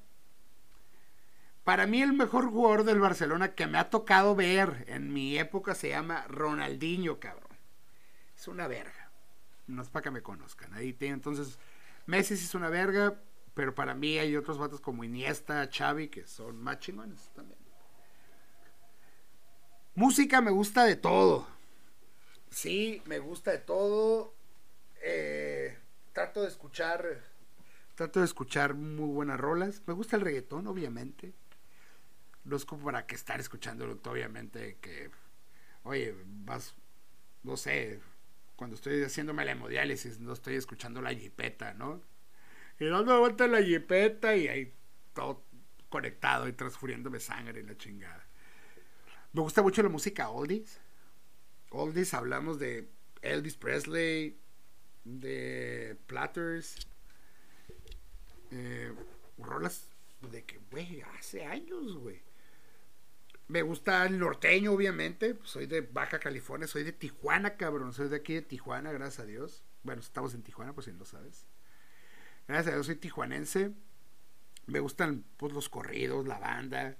Para 1.63 1.87
mí 1.87 2.03
el 2.03 2.13
mejor 2.13 2.51
jugador 2.51 2.83
del 2.83 2.99
Barcelona 2.99 3.55
que 3.55 3.65
me 3.65 3.79
ha 3.79 3.89
tocado 3.89 4.35
ver 4.35 4.85
en 4.89 5.11
mi 5.11 5.39
época 5.39 5.73
se 5.73 5.89
llama 5.89 6.27
Ronaldinho, 6.27 7.19
cabrón 7.19 7.57
es 8.37 8.47
una 8.47 8.67
verga. 8.67 9.09
No 9.65 9.81
es 9.81 9.89
para 9.89 10.03
que 10.03 10.11
me 10.11 10.21
conozcan. 10.21 10.71
Ahí 10.75 10.93
tiene, 10.93 11.15
entonces, 11.15 11.57
Messi 12.05 12.35
es 12.35 12.53
una 12.53 12.69
verga, 12.69 13.19
pero 13.53 13.75
para 13.75 13.93
mí 13.93 14.17
hay 14.17 14.35
otros 14.35 14.57
vatos 14.57 14.81
como 14.81 15.03
Iniesta, 15.03 15.69
Xavi, 15.71 16.09
que 16.09 16.25
son 16.25 16.61
más 16.61 16.79
chingones 16.79 17.29
también. 17.35 17.59
Música 19.95 20.41
me 20.41 20.51
gusta 20.51 20.85
de 20.85 20.95
todo. 20.95 21.47
Sí, 22.49 23.01
me 23.05 23.19
gusta 23.19 23.51
de 23.51 23.59
todo. 23.59 24.33
Eh, 25.01 25.77
trato 26.13 26.41
de 26.41 26.47
escuchar. 26.47 27.21
Trato 27.95 28.19
de 28.19 28.25
escuchar 28.25 28.73
muy 28.73 29.09
buenas 29.13 29.39
rolas. 29.39 29.81
Me 29.85 29.93
gusta 29.93 30.15
el 30.15 30.23
reggaetón, 30.23 30.65
obviamente. 30.65 31.33
No 32.43 32.55
es 32.55 32.65
como 32.65 32.85
para 32.85 33.05
que 33.05 33.15
estar 33.15 33.39
escuchándolo, 33.39 33.99
obviamente, 34.05 34.77
que. 34.81 35.11
Oye, 35.83 36.15
vas. 36.25 36.75
No 37.43 37.57
sé, 37.57 37.99
cuando 38.55 38.75
estoy 38.75 39.03
haciéndome 39.03 39.45
la 39.45 39.51
hemodiálisis, 39.51 40.19
no 40.19 40.33
estoy 40.33 40.55
escuchando 40.55 41.01
la 41.01 41.13
jipeta, 41.13 41.73
¿no? 41.73 42.01
Y 42.79 42.85
dando 42.85 43.19
vuelta 43.19 43.47
la 43.47 43.61
jipeta 43.61 44.35
y 44.35 44.47
ahí 44.47 44.73
todo 45.13 45.43
conectado 45.89 46.47
y 46.47 46.53
transfuriéndome 46.53 47.19
sangre 47.19 47.59
y 47.59 47.63
la 47.63 47.77
chingada. 47.77 48.25
Me 49.31 49.41
gusta 49.41 49.61
mucho 49.61 49.83
la 49.83 49.89
música 49.89 50.29
oldies. 50.29 50.79
Oldies 51.69 52.13
hablamos 52.13 52.59
de 52.59 52.89
Elvis 53.21 53.55
Presley, 53.57 54.39
de 55.03 55.97
Platters, 56.07 56.87
eh, 58.51 58.93
rolas 59.37 59.89
de 60.31 60.43
que, 60.43 60.59
güey, 60.71 61.01
hace 61.17 61.45
años, 61.45 61.97
güey. 61.97 62.21
Me 63.47 63.61
gusta 63.61 64.05
el 64.05 64.19
norteño, 64.19 64.71
obviamente. 64.71 65.37
Soy 65.43 65.65
de 65.65 65.81
Baja 65.81 66.19
California, 66.19 66.67
soy 66.67 66.83
de 66.83 66.93
Tijuana, 66.93 67.57
cabrón. 67.57 67.93
Soy 67.93 68.09
de 68.09 68.15
aquí 68.15 68.33
de 68.33 68.41
Tijuana, 68.41 68.91
gracias 68.91 69.19
a 69.19 69.25
Dios. 69.25 69.63
Bueno, 69.83 70.01
estamos 70.01 70.33
en 70.33 70.43
Tijuana, 70.43 70.73
pues 70.73 70.85
si 70.85 70.91
no 70.91 70.99
lo 70.99 71.05
sabes. 71.05 71.45
Gracias 72.47 72.73
a 72.73 72.75
Dios 72.75 72.85
soy 72.85 72.95
tijuanense. 72.95 73.71
Me 74.65 74.79
gustan 74.79 75.25
pues, 75.37 75.53
los 75.53 75.69
corridos, 75.69 76.27
la 76.27 76.39
banda. 76.39 76.97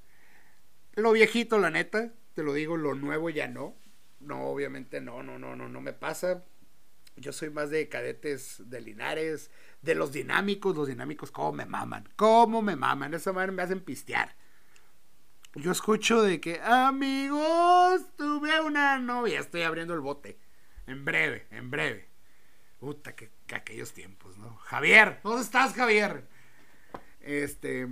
Lo 0.94 1.12
viejito, 1.12 1.60
la 1.60 1.70
neta. 1.70 2.14
Te 2.34 2.44
lo 2.44 2.54
digo, 2.54 2.78
lo 2.78 2.96
nuevo 2.96 3.30
ya 3.30 3.48
no. 3.48 3.76
No, 4.20 4.48
obviamente 4.48 5.02
no, 5.02 5.22
no, 5.24 5.38
no, 5.38 5.56
no, 5.56 5.70
no 5.70 5.82
me 5.82 5.94
pasa. 5.94 6.46
Yo 7.16 7.32
soy 7.32 7.50
más 7.50 7.70
de 7.70 7.90
cadetes 7.90 8.64
de 8.70 8.82
Linares, 8.82 9.52
de 9.82 9.96
los 9.96 10.12
dinámicos. 10.12 10.76
Los 10.76 10.88
dinámicos, 10.88 11.32
¿cómo 11.32 11.54
me 11.54 11.66
maman? 11.66 12.10
¿Cómo 12.16 12.62
me 12.62 12.76
maman? 12.76 13.14
Esa 13.14 13.34
manera 13.34 13.52
me 13.52 13.62
hacen 13.62 13.82
pistear. 13.82 14.36
Yo 15.56 15.72
escucho 15.72 16.24
de 16.24 16.42
que, 16.42 16.60
amigos, 16.62 18.02
tuve 18.18 18.60
una 18.62 18.98
novia. 18.98 19.40
Estoy 19.40 19.62
abriendo 19.62 19.94
el 19.94 20.00
bote. 20.00 20.40
En 20.88 21.06
breve, 21.06 21.48
en 21.52 21.70
breve. 21.70 22.13
Puta, 22.84 23.16
que, 23.16 23.32
aquellos 23.56 23.94
tiempos, 23.94 24.38
¿no? 24.38 24.58
Javier, 24.58 25.22
¿dónde 25.24 25.42
estás, 25.42 25.74
Javier? 25.74 26.28
Este, 27.22 27.88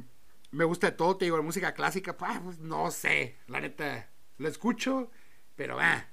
me 0.52 0.66
gusta 0.66 0.88
de 0.88 0.98
todo, 0.98 1.16
te 1.16 1.24
digo, 1.24 1.38
la 1.38 1.44
música 1.44 1.74
clásica, 1.74 2.18
pues 2.18 2.60
no 2.60 2.92
sé, 2.92 3.38
la 3.48 3.62
neta, 3.62 4.10
lo 4.38 4.50
escucho, 4.50 5.10
pero 5.56 5.78
va. 5.78 6.10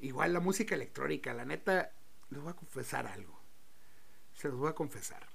igual 0.00 0.32
la 0.32 0.38
música 0.38 0.76
electrónica, 0.76 1.34
la 1.34 1.44
neta, 1.44 1.90
les 2.30 2.40
voy 2.40 2.52
a 2.52 2.54
confesar 2.54 3.08
algo. 3.08 3.42
Se 4.34 4.46
los 4.46 4.56
voy 4.56 4.70
a 4.70 4.76
confesar. 4.76 5.26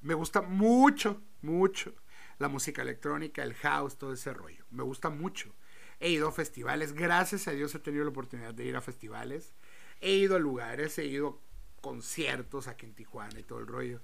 Me 0.00 0.14
gusta 0.14 0.42
mucho, 0.42 1.22
mucho 1.42 1.94
la 2.40 2.48
música 2.48 2.82
electrónica, 2.82 3.44
el 3.44 3.54
house, 3.54 3.98
todo 3.98 4.14
ese 4.14 4.34
rollo. 4.34 4.66
Me 4.70 4.82
gusta 4.82 5.10
mucho. 5.10 5.54
He 6.00 6.10
ido 6.10 6.26
a 6.26 6.32
festivales, 6.32 6.92
gracias 6.92 7.46
a 7.46 7.52
Dios 7.52 7.72
he 7.76 7.78
tenido 7.78 8.02
la 8.02 8.10
oportunidad 8.10 8.52
de 8.52 8.64
ir 8.64 8.74
a 8.74 8.80
festivales. 8.80 9.54
He 10.00 10.14
ido 10.14 10.34
a 10.34 10.40
lugares, 10.40 10.98
he 10.98 11.04
ido 11.04 11.40
conciertos 11.80 12.68
aquí 12.68 12.86
en 12.86 12.94
Tijuana 12.94 13.38
y 13.38 13.42
todo 13.42 13.58
el 13.58 13.66
rollo. 13.66 14.00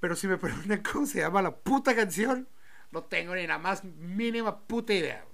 Pero 0.00 0.16
si 0.16 0.26
me 0.26 0.38
preguntan 0.38 0.82
cómo 0.92 1.06
se 1.06 1.20
llama 1.20 1.42
la 1.42 1.54
puta 1.54 1.94
canción, 1.94 2.48
no 2.90 3.04
tengo 3.04 3.34
ni 3.34 3.46
la 3.46 3.58
más 3.58 3.84
mínima 3.84 4.60
puta 4.60 4.92
idea. 4.92 5.24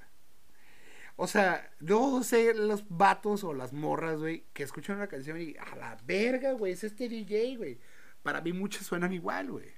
O 1.16 1.26
sea, 1.26 1.72
no 1.80 2.22
sé 2.22 2.52
los 2.52 2.84
vatos 2.88 3.42
o 3.42 3.54
las 3.54 3.72
morras, 3.72 4.18
güey, 4.18 4.44
que 4.52 4.62
escuchan 4.62 4.96
una 4.96 5.06
canción 5.06 5.40
y 5.40 5.56
a 5.56 5.76
la 5.76 5.98
verga, 6.04 6.52
güey, 6.52 6.74
es 6.74 6.84
este 6.84 7.08
DJ, 7.08 7.56
güey. 7.56 7.78
Para 8.22 8.42
mí 8.42 8.52
muchas 8.52 8.84
suenan 8.84 9.14
igual, 9.14 9.50
güey. 9.50 9.72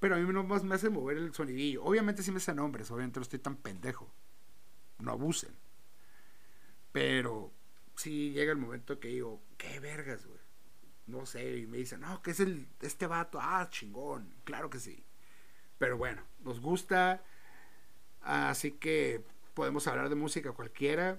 Pero 0.00 0.16
a 0.16 0.18
mí 0.18 0.32
más 0.44 0.64
me 0.64 0.74
hace 0.74 0.90
mover 0.90 1.16
el 1.16 1.32
sonidillo. 1.32 1.82
Obviamente 1.82 2.22
sí 2.22 2.30
me 2.30 2.36
hacen 2.36 2.56
nombres, 2.56 2.90
obviamente 2.90 3.18
no 3.18 3.22
estoy 3.22 3.38
tan 3.38 3.56
pendejo. 3.56 4.12
No 4.98 5.12
abusen. 5.12 5.54
Pero 6.92 7.52
sí 7.96 8.32
llega 8.32 8.52
el 8.52 8.58
momento 8.58 9.00
que 9.00 9.08
digo, 9.08 9.42
qué 9.56 9.80
vergas, 9.80 10.26
güey. 10.26 10.38
No 11.08 11.24
sé, 11.24 11.56
y 11.56 11.66
me 11.66 11.78
dicen, 11.78 12.00
no, 12.00 12.22
¿qué 12.22 12.32
es 12.32 12.40
el, 12.40 12.68
este 12.82 13.06
vato? 13.06 13.38
Ah, 13.40 13.66
chingón. 13.70 14.30
Claro 14.44 14.68
que 14.68 14.78
sí. 14.78 15.02
Pero 15.78 15.96
bueno, 15.96 16.22
nos 16.44 16.60
gusta. 16.60 17.22
Así 18.20 18.72
que 18.72 19.24
podemos 19.54 19.86
hablar 19.86 20.10
de 20.10 20.14
música 20.16 20.52
cualquiera. 20.52 21.18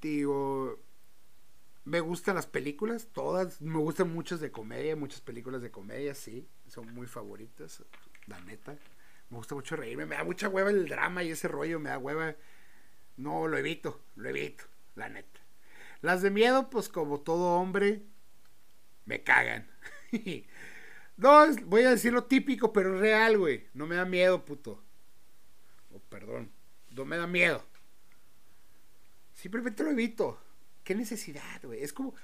Digo, 0.00 0.78
me 1.84 1.98
gustan 2.00 2.36
las 2.36 2.46
películas, 2.46 3.08
todas. 3.12 3.60
Me 3.60 3.78
gustan 3.78 4.12
muchas 4.12 4.40
de 4.40 4.52
comedia, 4.52 4.94
muchas 4.94 5.20
películas 5.20 5.60
de 5.60 5.72
comedia, 5.72 6.14
sí. 6.14 6.46
Son 6.68 6.94
muy 6.94 7.08
favoritas, 7.08 7.82
la 8.26 8.40
neta. 8.42 8.76
Me 9.30 9.38
gusta 9.38 9.56
mucho 9.56 9.74
reírme. 9.74 10.06
Me 10.06 10.14
da 10.14 10.22
mucha 10.22 10.48
hueva 10.48 10.70
el 10.70 10.88
drama 10.88 11.24
y 11.24 11.30
ese 11.30 11.48
rollo. 11.48 11.80
Me 11.80 11.90
da 11.90 11.98
hueva. 11.98 12.36
No, 13.16 13.48
lo 13.48 13.58
evito. 13.58 14.00
Lo 14.14 14.28
evito. 14.28 14.64
La 14.94 15.08
neta. 15.08 15.40
Las 16.00 16.22
de 16.22 16.30
miedo, 16.30 16.70
pues 16.70 16.88
como 16.88 17.20
todo 17.20 17.58
hombre, 17.58 18.02
me 19.04 19.22
cagan. 19.22 19.68
no, 21.16 21.46
voy 21.64 21.82
a 21.82 21.90
decir 21.90 22.12
lo 22.12 22.24
típico, 22.24 22.72
pero 22.72 22.98
real, 22.98 23.38
güey. 23.38 23.68
No 23.74 23.86
me 23.86 23.96
da 23.96 24.04
miedo, 24.04 24.44
puto. 24.44 24.82
Oh, 25.92 26.00
perdón. 26.08 26.50
No 26.90 27.04
me 27.04 27.16
da 27.16 27.26
miedo. 27.26 27.64
Simplemente 29.34 29.84
lo 29.84 29.90
evito. 29.90 30.40
¿Qué 30.84 30.94
necesidad, 30.94 31.62
güey? 31.62 31.82
Es 31.82 31.92
como 31.92 32.14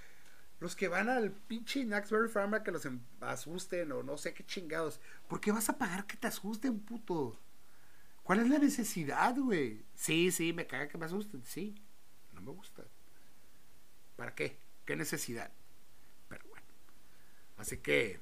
los 0.61 0.77
que 0.77 0.89
van 0.89 1.09
al 1.09 1.33
pinche 1.33 1.85
Naxbury 1.85 2.29
Pharma 2.29 2.63
que 2.63 2.71
los 2.71 2.87
em, 2.87 3.01
asusten 3.21 3.91
o 3.91 4.03
no 4.03 4.17
sé 4.17 4.33
qué 4.33 4.47
chingados. 4.47 5.01
¿Por 5.29 5.41
qué 5.41 5.51
vas 5.51 5.69
a 5.69 5.77
pagar 5.77 6.07
que 6.07 6.17
te 6.17 6.29
asusten, 6.29 6.79
puto? 6.79 7.39
¿Cuál 8.23 8.41
es 8.41 8.49
la 8.49 8.59
necesidad, 8.59 9.37
güey? 9.37 9.85
Sí, 9.95 10.31
sí, 10.31 10.53
me 10.53 10.67
caga 10.67 10.89
que 10.89 10.97
me 10.99 11.07
asusten. 11.07 11.43
Sí, 11.45 11.75
no 12.33 12.41
me 12.41 12.53
gusta. 12.53 12.85
¿Para 14.16 14.35
qué? 14.35 14.57
¿Qué 14.85 14.96
necesidad? 14.96 15.51
Pero 16.29 16.44
bueno. 16.48 16.66
Así 17.57 17.79
que 17.79 18.20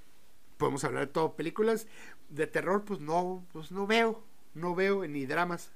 podemos 0.57 0.85
hablar 0.85 1.07
de 1.07 1.13
todo. 1.13 1.37
Películas 1.37 1.87
de 2.29 2.47
terror, 2.47 2.85
pues 2.85 3.01
no, 3.01 3.47
pues 3.53 3.73
no 3.73 3.87
veo. 3.87 4.23
No 4.55 4.75
veo 4.75 5.07
ni 5.07 5.27
dramas 5.27 5.73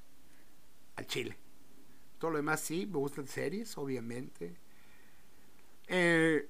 al 0.97 1.07
chile. 1.07 1.37
Todo 2.19 2.33
lo 2.33 2.37
demás 2.39 2.61
sí, 2.61 2.87
me 2.87 2.99
gustan 2.99 3.29
series, 3.29 3.77
obviamente. 3.77 4.57
Eh, 5.89 6.49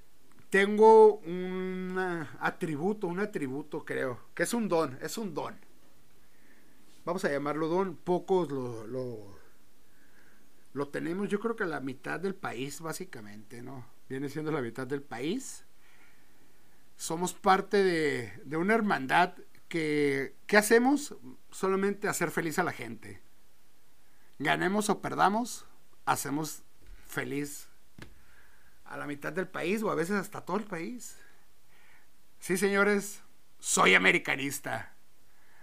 tengo 0.51 1.17
un 1.17 1.99
atributo, 2.39 3.09
un 3.09 3.19
atributo 3.19 3.85
creo, 3.85 4.21
que 4.35 4.45
es 4.45 4.55
un 4.55 4.69
don, 4.69 4.97
es 5.03 5.19
un 5.19 5.35
don. 5.35 5.57
Vamos 7.05 7.25
a 7.25 7.31
llamarlo 7.31 7.67
don, 7.67 7.97
pocos 7.97 8.51
lo, 8.53 8.87
lo, 8.87 9.37
lo 10.75 10.89
tenemos, 10.89 11.29
yo 11.29 11.39
creo 11.39 11.57
que 11.57 11.65
la 11.65 11.81
mitad 11.81 12.19
del 12.21 12.35
país 12.35 12.81
básicamente, 12.81 13.63
¿no? 13.63 13.87
Viene 14.09 14.29
siendo 14.29 14.51
la 14.51 14.61
mitad 14.61 14.87
del 14.87 15.03
país. 15.03 15.65
Somos 16.97 17.33
parte 17.33 17.83
de, 17.83 18.33
de 18.45 18.57
una 18.57 18.75
hermandad 18.75 19.35
que, 19.69 20.35
¿qué 20.47 20.57
hacemos? 20.57 21.15
Solamente 21.51 22.09
hacer 22.09 22.33
feliz 22.33 22.59
a 22.59 22.65
la 22.65 22.73
gente. 22.73 23.23
Ganemos 24.41 24.91
o 24.91 25.01
perdamos, 25.01 25.65
hacemos 26.07 26.65
feliz 27.07 27.69
a 28.85 28.97
la 28.97 29.07
mitad 29.07 29.33
del 29.33 29.47
país 29.47 29.81
o 29.85 29.93
a 29.93 29.95
veces 29.95 30.17
hasta 30.17 30.45
todo 30.45 30.57
el 30.57 30.65
país. 30.65 31.17
Sí, 32.41 32.57
señores, 32.57 33.23
soy 33.61 33.95
americanista. 33.95 34.93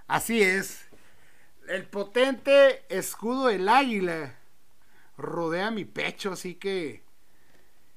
Así 0.08 0.41
es. 0.41 0.86
El 1.67 1.86
potente 1.86 2.86
escudo 2.88 3.47
del 3.47 3.67
águila 3.67 4.38
rodea 5.21 5.71
mi 5.71 5.86
pecho, 5.86 6.31
así 6.31 6.55
que 6.55 7.03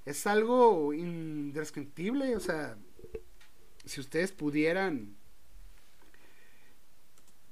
es 0.04 0.26
algo 0.26 0.92
indescriptible. 0.92 2.37
O 2.37 2.40
sea, 2.40 2.76
si 3.84 4.00
ustedes 4.00 4.32
pudieran 4.32 5.16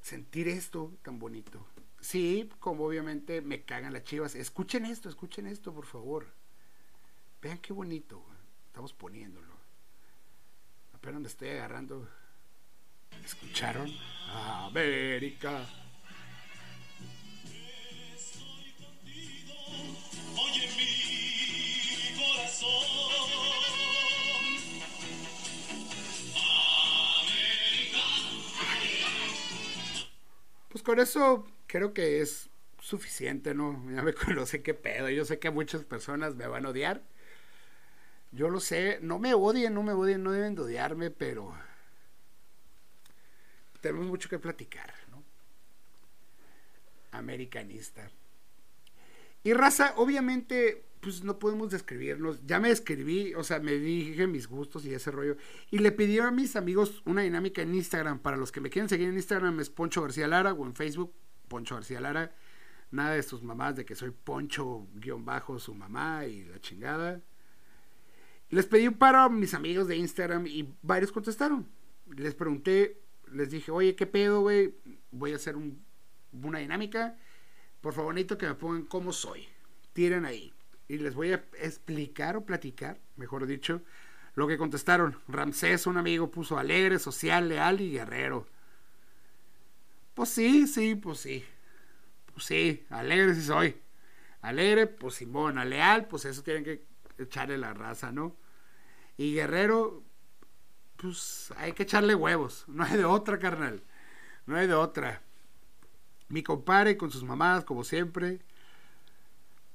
sentir 0.01 0.49
esto 0.49 0.93
tan 1.03 1.19
bonito. 1.19 1.67
Sí, 2.01 2.51
como 2.59 2.85
obviamente 2.85 3.41
me 3.41 3.63
cagan 3.63 3.93
las 3.93 4.05
chivas. 4.05 4.35
Escuchen 4.35 4.85
esto, 4.85 5.09
escuchen 5.09 5.47
esto, 5.47 5.73
por 5.73 5.87
favor. 5.87 6.27
Vean 7.41 7.59
qué 7.59 7.73
bonito, 7.73 8.25
estamos 8.67 8.93
poniéndolo. 8.93 9.55
Apenas 10.93 11.21
me 11.21 11.29
estoy 11.29 11.49
agarrando. 11.51 12.09
¿Escucharon? 13.25 13.89
América. 14.29 15.67
Pues 30.83 30.97
con 30.97 30.99
eso 31.01 31.47
creo 31.69 31.95
que 31.95 32.21
es 32.21 32.51
suficiente, 32.81 33.55
¿no? 33.55 33.89
Ya 33.95 34.03
me 34.03 34.13
conoce 34.15 34.63
qué 34.63 34.75
pedo. 34.75 35.09
Yo 35.11 35.25
sé 35.25 35.39
que 35.39 35.51
muchas 35.51 35.85
personas 35.85 36.35
me 36.35 36.49
van 36.49 36.67
a 36.67 36.71
odiar. 36.71 37.03
Yo 38.33 38.49
lo 38.49 38.59
sé, 38.59 38.99
no 39.01 39.21
me 39.21 39.35
odien, 39.35 39.75
no 39.75 39.85
me 39.85 39.93
odien, 39.93 40.25
no 40.25 40.33
deben 40.33 40.57
de 40.57 40.63
odiarme, 40.63 41.11
pero 41.11 41.55
tenemos 43.81 44.07
mucho 44.07 44.29
que 44.29 44.41
platicar, 44.41 44.93
¿no? 45.11 45.23
Americanista. 47.13 48.11
Y 49.45 49.53
raza, 49.55 49.95
obviamente, 49.97 50.85
pues 51.01 51.25
no 51.25 51.39
podemos 51.39 51.71
describirnos. 51.71 52.41
Ya 52.47 52.61
me 52.61 52.71
escribí, 52.71 53.35
o 53.35 53.43
sea, 53.43 53.59
me 53.59 53.73
dije 53.73 54.27
mis 54.29 54.47
gustos 54.47 54.87
y 54.87 54.95
ese 54.95 55.11
rollo. 55.11 55.37
Y 55.71 55.79
le 55.79 55.91
pedí 55.91 56.19
a 56.21 56.31
mis 56.31 56.55
amigos 56.55 57.03
una 57.05 57.23
dinámica 57.23 57.61
en 57.61 57.75
Instagram. 57.75 58.21
Para 58.21 58.37
los 58.37 58.53
que 58.53 58.61
me 58.61 58.71
quieren 58.71 58.89
seguir 58.89 59.09
en 59.09 59.17
Instagram 59.17 59.59
es 59.59 59.69
Poncho 59.69 60.03
García 60.03 60.29
Lara 60.29 60.53
o 60.53 60.65
en 60.65 60.75
Facebook 60.77 61.13
Poncho 61.49 61.75
García 61.75 62.01
Lara. 62.01 62.33
Nada 62.93 63.15
de 63.15 63.23
sus 63.25 63.43
mamás 63.43 63.75
de 63.75 63.85
que 63.85 63.97
soy 63.97 64.11
Poncho 64.11 64.87
guion 64.95 65.25
bajo 65.25 65.59
su 65.59 65.75
mamá 65.75 66.25
y 66.27 66.45
la 66.45 66.61
chingada. 66.61 67.21
Les 68.51 68.67
pedí 68.67 68.87
un 68.87 68.95
paro 68.95 69.19
a 69.19 69.29
mis 69.29 69.55
amigos 69.55 69.89
de 69.89 69.97
Instagram 69.97 70.47
y 70.47 70.73
varios 70.83 71.11
contestaron. 71.11 71.67
Les 72.15 72.35
pregunté, 72.35 73.01
les 73.33 73.51
dije, 73.51 73.73
oye, 73.73 73.97
¿qué 73.97 74.07
pedo, 74.07 74.43
güey? 74.43 74.75
Voy 75.11 75.33
a 75.33 75.37
hacer 75.37 75.57
una 76.33 76.59
dinámica. 76.61 77.17
Por 77.83 77.93
favor, 77.93 78.15
necesito 78.15 78.39
que 78.39 78.47
me 78.47 78.55
pongan 78.55 78.85
cómo 78.87 79.13
soy. 79.13 79.47
Tiren 79.93 80.25
ahí. 80.25 80.55
Y 80.89 80.97
les 80.99 81.15
voy 81.15 81.33
a 81.33 81.45
explicar 81.59 82.37
o 82.37 82.47
platicar, 82.47 82.99
mejor 83.17 83.47
dicho, 83.47 83.83
lo 84.35 84.49
que 84.49 84.57
contestaron. 84.57 85.19
Ramsés, 85.29 85.87
un 85.87 85.99
amigo, 85.99 86.31
puso 86.31 86.57
alegre, 86.59 86.99
social, 86.99 87.49
leal 87.51 87.83
y 87.83 87.93
guerrero. 87.93 88.47
Pues 90.15 90.31
sí, 90.31 90.67
sí, 90.67 90.95
pues 90.95 91.19
sí. 91.19 91.45
Pues 92.33 92.47
sí, 92.47 92.87
alegre 92.89 93.35
sí 93.35 93.43
soy. 93.43 93.77
Alegre, 94.43 94.87
pues 94.87 95.17
Simón. 95.17 95.57
Leal, 95.69 96.07
pues 96.07 96.25
eso 96.25 96.43
tienen 96.43 96.65
que 96.65 96.85
echarle 97.19 97.59
la 97.59 97.75
raza, 97.75 98.13
¿no? 98.13 98.37
Y 99.17 99.35
Guerrero, 99.35 100.03
pues 100.97 101.53
hay 101.57 101.73
que 101.73 101.85
echarle 101.85 102.15
huevos. 102.15 102.65
No 102.69 102.85
hay 102.85 102.97
de 102.97 103.05
otra, 103.05 103.39
carnal. 103.39 103.83
No 104.47 104.57
hay 104.57 104.67
de 104.67 104.75
otra. 104.75 105.23
Mi 106.33 106.43
compadre 106.43 106.97
con 106.97 107.11
sus 107.11 107.25
mamadas, 107.25 107.63
como 107.63 107.85
siempre. 107.85 108.41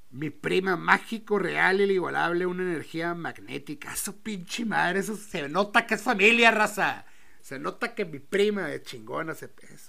Mi 0.10 0.32
prima, 0.32 0.76
mágico, 0.76 1.38
real, 1.38 1.82
inigualable, 1.82 2.48
una 2.48 2.64
energía 2.64 3.14
magnética. 3.14 3.94
Eso 3.94 4.16
pinche 4.18 4.66
madre, 4.66 5.02
eso 5.02 5.16
se 5.16 5.48
nota 5.50 5.86
que 5.86 5.94
es 5.94 6.02
familia, 6.02 6.50
raza. 6.50 7.06
Se 7.42 7.60
nota 7.60 7.94
que 7.94 8.06
mi 8.06 8.18
prima 8.18 8.72
es 8.72 8.82
chingona. 8.82 9.34
eso 9.34 9.46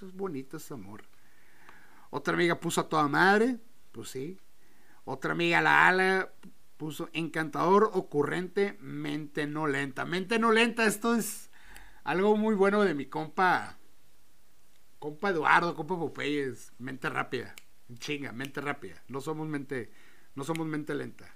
es 0.07 0.13
bonito, 0.13 0.59
ese 0.59 0.75
amor. 0.75 1.05
Otra 2.11 2.35
amiga 2.35 2.61
puso 2.61 2.83
a 2.83 2.89
toda 2.91 3.09
madre, 3.09 3.57
pues 3.91 4.11
sí. 4.11 4.39
Otra 5.07 5.33
amiga, 5.33 5.63
la 5.63 5.89
ala, 5.89 6.31
puso 6.77 7.09
encantador, 7.15 7.93
ocurrente, 7.95 8.77
mente 8.83 9.47
no 9.47 9.67
lenta. 9.67 10.05
Mente 10.05 10.39
no 10.39 10.53
lenta, 10.53 10.85
esto 10.85 11.15
es 11.15 11.49
algo 12.05 12.37
muy 12.37 12.55
bueno 12.55 12.83
de 12.83 12.93
mi 12.93 13.07
compa, 13.07 13.78
compa 14.99 15.31
Eduardo, 15.31 15.75
compa 15.75 15.97
Popeyes, 15.97 16.73
mente 16.79 17.09
rápida, 17.09 17.55
chinga, 17.99 18.33
mente 18.33 18.61
rápida. 18.61 19.03
No 19.09 19.21
somos 19.21 19.49
mente, 19.49 19.91
no 20.35 20.45
somos 20.45 20.67
mente 20.67 20.95
lenta. 20.95 21.35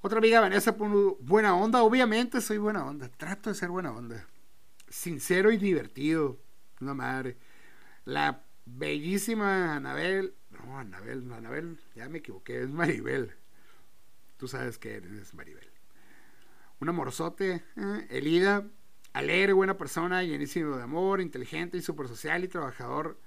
Otra 0.00 0.18
amiga 0.18 0.40
Vanessa 0.40 0.76
puso 0.76 1.16
buena 1.20 1.56
onda, 1.56 1.82
obviamente 1.82 2.40
soy 2.40 2.58
buena 2.58 2.84
onda, 2.84 3.08
trato 3.08 3.50
de 3.50 3.56
ser 3.56 3.70
buena 3.70 3.92
onda. 3.92 4.26
Sincero 4.88 5.50
y 5.50 5.56
divertido, 5.56 6.38
una 6.80 6.94
madre. 6.94 7.38
La 8.04 8.44
bellísima 8.66 9.76
Anabel, 9.76 10.34
no, 10.50 10.78
Anabel, 10.78 11.32
Anabel, 11.32 11.80
ya 11.94 12.08
me 12.08 12.18
equivoqué, 12.18 12.62
es 12.62 12.70
Maribel 12.70 13.34
Tú 14.36 14.48
sabes 14.48 14.78
que 14.78 14.96
eres 14.96 15.32
Maribel. 15.32 15.70
Un 16.80 16.88
amorzote, 16.90 17.64
eh, 17.76 18.06
Elida, 18.10 18.66
alegre, 19.14 19.54
buena 19.54 19.78
persona, 19.78 20.22
llenísimo 20.22 20.76
de 20.76 20.82
amor, 20.82 21.22
inteligente 21.22 21.78
y 21.78 21.82
súper 21.82 22.08
social 22.08 22.44
y 22.44 22.48
trabajador. 22.48 23.18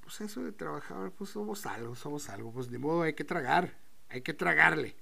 Pues 0.00 0.20
eso 0.20 0.42
de 0.42 0.52
trabajador, 0.52 1.12
pues 1.12 1.30
somos 1.30 1.64
algo, 1.66 1.94
somos 1.94 2.28
algo. 2.28 2.52
Pues 2.52 2.68
de 2.70 2.78
modo 2.78 3.02
hay 3.02 3.12
que 3.14 3.24
tragar, 3.24 3.78
hay 4.08 4.22
que 4.22 4.34
tragarle. 4.34 4.96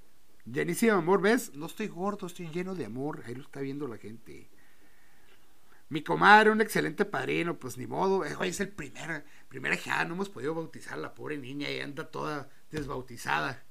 Llenísimo 0.45 0.93
de 0.93 0.99
amor, 0.99 1.23
¿ves? 1.23 1.55
No 1.55 1.67
estoy 1.67 1.89
gordo, 1.89 2.27
estoy 2.27 2.51
lleno 2.51 2.75
de 2.75 2.85
amor. 2.85 3.23
Ahí 3.25 3.35
lo 3.35 3.43
está 3.43 3.61
viendo 3.61 3.89
la 3.89 3.97
gente. 3.97 4.51
Mi 5.89 6.03
comadre, 6.03 6.51
un 6.51 6.61
excelente 6.61 7.05
padrino, 7.05 7.59
pues 7.59 7.79
ni 7.79 7.87
modo. 7.87 8.25
Eh, 8.25 8.37
es 8.43 8.61
el 8.61 8.69
primer, 8.69 9.25
primera 9.49 9.75
hija, 9.75 10.05
no 10.05 10.15
hemos 10.15 10.29
podido 10.29 10.55
bautizar 10.55 10.95
a 10.95 11.03
la 11.03 11.15
pobre 11.15 11.39
niña 11.39 11.71
y 11.71 11.81
anda 11.81 12.11
toda 12.11 12.51
desbautizada 12.71 13.65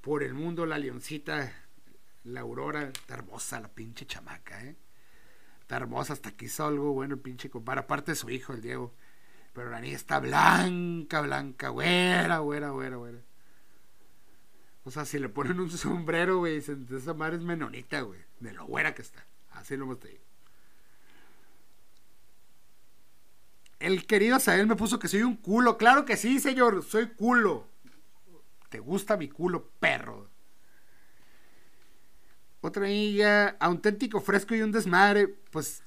por 0.00 0.24
el 0.24 0.34
mundo 0.34 0.66
la 0.66 0.78
leoncita, 0.78 1.52
la 2.24 2.40
aurora, 2.40 2.84
está 2.88 3.14
hermosa 3.14 3.60
la 3.60 3.68
pinche 3.68 4.06
chamaca, 4.06 4.62
¿eh? 4.64 4.76
Está 5.60 5.76
hermosa, 5.76 6.12
hasta 6.12 6.30
aquí 6.30 6.46
hizo 6.46 6.66
algo 6.66 6.92
bueno 6.92 7.14
el 7.14 7.20
pinche 7.20 7.50
compadre. 7.50 7.80
Aparte 7.80 8.12
de 8.12 8.16
su 8.16 8.30
hijo, 8.30 8.52
el 8.52 8.60
Diego. 8.60 8.92
Pero 9.52 9.70
la 9.70 9.80
niña 9.80 9.96
está 9.96 10.18
blanca, 10.18 11.20
blanca, 11.20 11.68
güera, 11.68 12.38
güera, 12.38 12.70
güera, 12.70 12.96
güera. 12.96 13.18
O 14.84 14.90
sea, 14.90 15.04
si 15.04 15.18
le 15.18 15.28
ponen 15.28 15.60
un 15.60 15.70
sombrero, 15.70 16.38
güey, 16.38 16.56
esa 16.56 17.14
madre 17.14 17.36
es 17.36 17.42
menonita, 17.42 18.00
güey. 18.00 18.20
De 18.40 18.52
lo 18.52 18.66
güera 18.66 18.94
que 18.94 19.02
está. 19.02 19.24
Así 19.52 19.76
lo 19.76 19.86
digo. 19.94 20.24
El 23.78 24.06
querido 24.06 24.38
Sael 24.40 24.66
me 24.66 24.76
puso 24.76 24.98
que 24.98 25.08
soy 25.08 25.22
un 25.22 25.36
culo. 25.36 25.76
Claro 25.76 26.04
que 26.04 26.16
sí, 26.16 26.40
señor. 26.40 26.82
Soy 26.82 27.08
culo. 27.10 27.66
¿Te 28.68 28.78
gusta 28.78 29.16
mi 29.16 29.28
culo, 29.28 29.68
perro? 29.80 30.31
Otra 32.62 32.86
amiga, 32.86 33.56
auténtico, 33.58 34.20
fresco 34.20 34.54
y 34.54 34.62
un 34.62 34.70
desmadre. 34.70 35.26
Pues, 35.28 35.82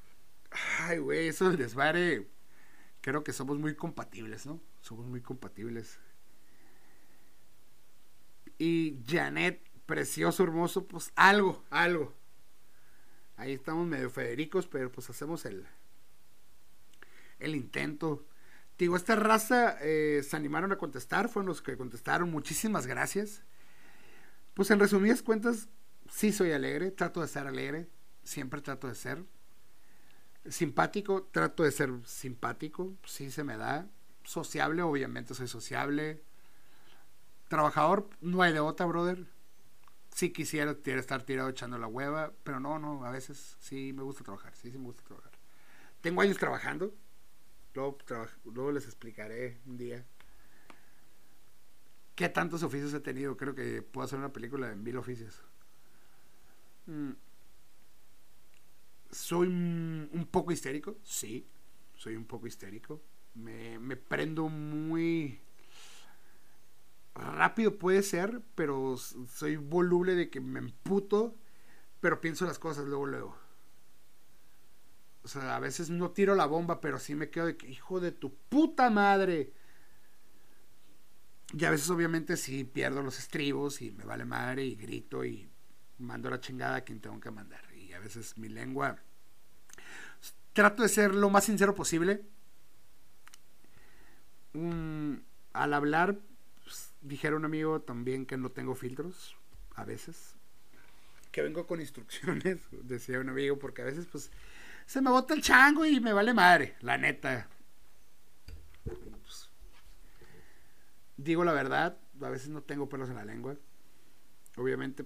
ay, 0.82 1.00
güey, 1.00 1.30
eso 1.30 1.48
del 1.48 1.58
desmadre. 1.58 2.28
Creo 3.00 3.24
que 3.24 3.32
somos 3.32 3.58
muy 3.58 3.76
compatibles, 3.76 4.46
¿no? 4.46 4.60
Somos 4.82 5.06
muy 5.08 5.22
compatibles. 5.22 5.98
Y 8.58 9.00
Janet, 9.08 9.62
precioso, 9.86 10.44
hermoso, 10.44 10.86
pues 10.86 11.14
algo, 11.16 11.64
algo. 11.70 12.14
Ahí 13.38 13.54
estamos 13.54 13.88
medio 13.88 14.10
Federicos, 14.10 14.68
pero 14.68 14.92
pues 14.92 15.10
hacemos 15.10 15.46
el, 15.46 15.66
el 17.40 17.56
intento. 17.56 18.26
Digo, 18.78 18.98
esta 18.98 19.16
raza 19.16 19.78
eh, 19.82 20.24
se 20.28 20.36
animaron 20.36 20.74
a 20.74 20.78
contestar, 20.78 21.30
fueron 21.30 21.48
los 21.48 21.62
que 21.62 21.78
contestaron. 21.78 22.30
Muchísimas 22.32 22.86
gracias. 22.86 23.44
Pues 24.54 24.72
en 24.72 24.80
resumidas 24.80 25.22
cuentas, 25.22 25.70
sí 26.10 26.32
soy 26.32 26.52
alegre, 26.52 26.92
trato 26.92 27.22
de 27.22 27.28
ser 27.28 27.48
alegre, 27.48 27.90
siempre 28.24 28.62
trato 28.62 28.88
de 28.88 28.96
ser. 28.96 29.24
Simpático, 30.48 31.24
trato 31.24 31.64
de 31.64 31.72
ser 31.72 31.92
simpático, 32.06 32.94
sí 33.06 33.32
se 33.32 33.44
me 33.44 33.58
da. 33.58 33.88
Sociable, 34.24 34.82
obviamente 34.82 35.34
soy 35.34 35.48
sociable. 35.48 36.22
Trabajador, 37.48 38.10
no 38.22 38.42
hay 38.42 38.54
de 38.54 38.60
otra, 38.60 38.86
brother. 38.86 39.28
Sí 40.14 40.32
quisiera 40.32 40.78
estar 40.86 41.24
tirado 41.24 41.50
echando 41.50 41.78
la 41.78 41.88
hueva, 41.88 42.34
pero 42.44 42.60
no, 42.60 42.80
no, 42.80 43.04
a 43.06 43.12
veces 43.12 43.58
sí 43.60 43.92
me 43.94 44.04
gusta 44.04 44.24
trabajar, 44.24 44.56
sí, 44.56 44.72
sí 44.72 44.78
me 44.78 44.86
gusta 44.86 45.04
trabajar. 45.04 45.32
Tengo 46.02 46.22
años 46.22 46.38
trabajando, 46.38 46.94
luego, 47.74 47.98
luego 48.46 48.72
les 48.72 48.86
explicaré 48.86 49.60
un 49.66 49.78
día 49.78 50.06
qué 52.16 52.30
tantos 52.30 52.64
oficios 52.64 52.94
he 52.94 53.00
tenido. 53.00 53.38
Creo 53.38 53.54
que 53.54 53.82
puedo 53.82 54.06
hacer 54.06 54.18
una 54.18 54.32
película 54.32 54.70
de 54.70 54.76
mil 54.76 54.98
oficios. 54.98 55.44
Mm. 56.88 57.12
Soy 59.12 59.48
un 59.48 60.28
poco 60.30 60.52
histérico, 60.52 60.98
sí, 61.04 61.48
soy 61.96 62.16
un 62.16 62.26
poco 62.26 62.48
histérico. 62.48 63.02
Me, 63.36 63.80
me 63.80 63.96
prendo 63.96 64.50
muy 64.50 65.40
rápido 67.16 67.78
puede 67.78 68.04
ser, 68.04 68.42
pero 68.56 68.98
soy 68.98 69.56
voluble 69.56 70.16
de 70.16 70.30
que 70.30 70.42
me 70.42 70.60
emputo, 70.60 71.36
pero 72.02 72.22
pienso 72.22 72.46
las 72.46 72.60
cosas 72.60 72.86
luego, 72.86 73.06
luego. 73.06 73.38
O 75.24 75.28
sea, 75.28 75.56
a 75.56 75.60
veces 75.60 75.90
no 75.90 76.12
tiro 76.12 76.36
la 76.36 76.46
bomba, 76.46 76.82
pero 76.82 77.00
sí 77.00 77.16
me 77.16 77.30
quedo 77.30 77.48
de 77.48 77.58
que, 77.58 77.68
hijo 77.68 78.00
de 78.00 78.12
tu 78.12 78.36
puta 78.36 78.90
madre. 78.90 79.54
Y 81.54 81.64
a 81.66 81.72
veces 81.72 81.90
obviamente 81.90 82.38
sí 82.38 82.64
pierdo 82.64 83.02
los 83.02 83.18
estribos 83.18 83.82
y 83.82 83.92
me 83.92 84.04
vale 84.04 84.26
madre 84.26 84.66
y 84.66 84.76
grito 84.76 85.24
y 85.26 85.50
mando 86.00 86.30
la 86.30 86.40
chingada 86.40 86.78
a 86.78 86.82
quien 86.82 87.00
tengo 87.00 87.20
que 87.20 87.32
mandar. 87.32 87.64
Y 87.76 87.94
a 87.94 88.00
veces 88.00 88.38
mi 88.38 88.50
lengua... 88.50 88.98
Trato 90.54 90.84
de 90.84 90.90
ser 90.90 91.14
lo 91.14 91.30
más 91.30 91.44
sincero 91.44 91.76
posible. 91.76 92.24
al 94.54 95.74
hablar 95.74 96.18
dijera 97.02 97.36
un 97.36 97.46
amigo 97.46 97.82
también 97.82 98.26
que 98.26 98.38
no 98.38 98.52
tengo 98.52 98.76
filtros, 98.76 99.36
a 99.76 99.86
veces. 99.86 100.36
Que 101.32 101.42
vengo 101.42 101.68
con 101.68 101.82
instrucciones, 101.82 102.62
decía 102.72 103.20
un 103.20 103.30
amigo, 103.30 103.60
porque 103.60 103.82
a 103.82 103.86
veces 103.86 104.08
pues 104.12 104.32
se 104.86 105.02
me 105.02 105.12
bota 105.12 105.34
el 105.34 105.42
chango 105.42 105.86
y 105.86 106.00
me 106.00 106.14
vale 106.14 106.34
madre, 106.34 106.76
la 106.82 106.98
neta. 106.98 107.48
Pues, 108.84 109.50
digo 111.18 111.44
la 111.44 111.54
verdad, 111.54 111.98
a 112.22 112.30
veces 112.30 112.50
no 112.50 112.62
tengo 112.62 112.90
pelos 112.90 113.10
en 113.10 113.16
la 113.16 113.26
lengua. 113.26 113.56
Obviamente, 114.58 115.06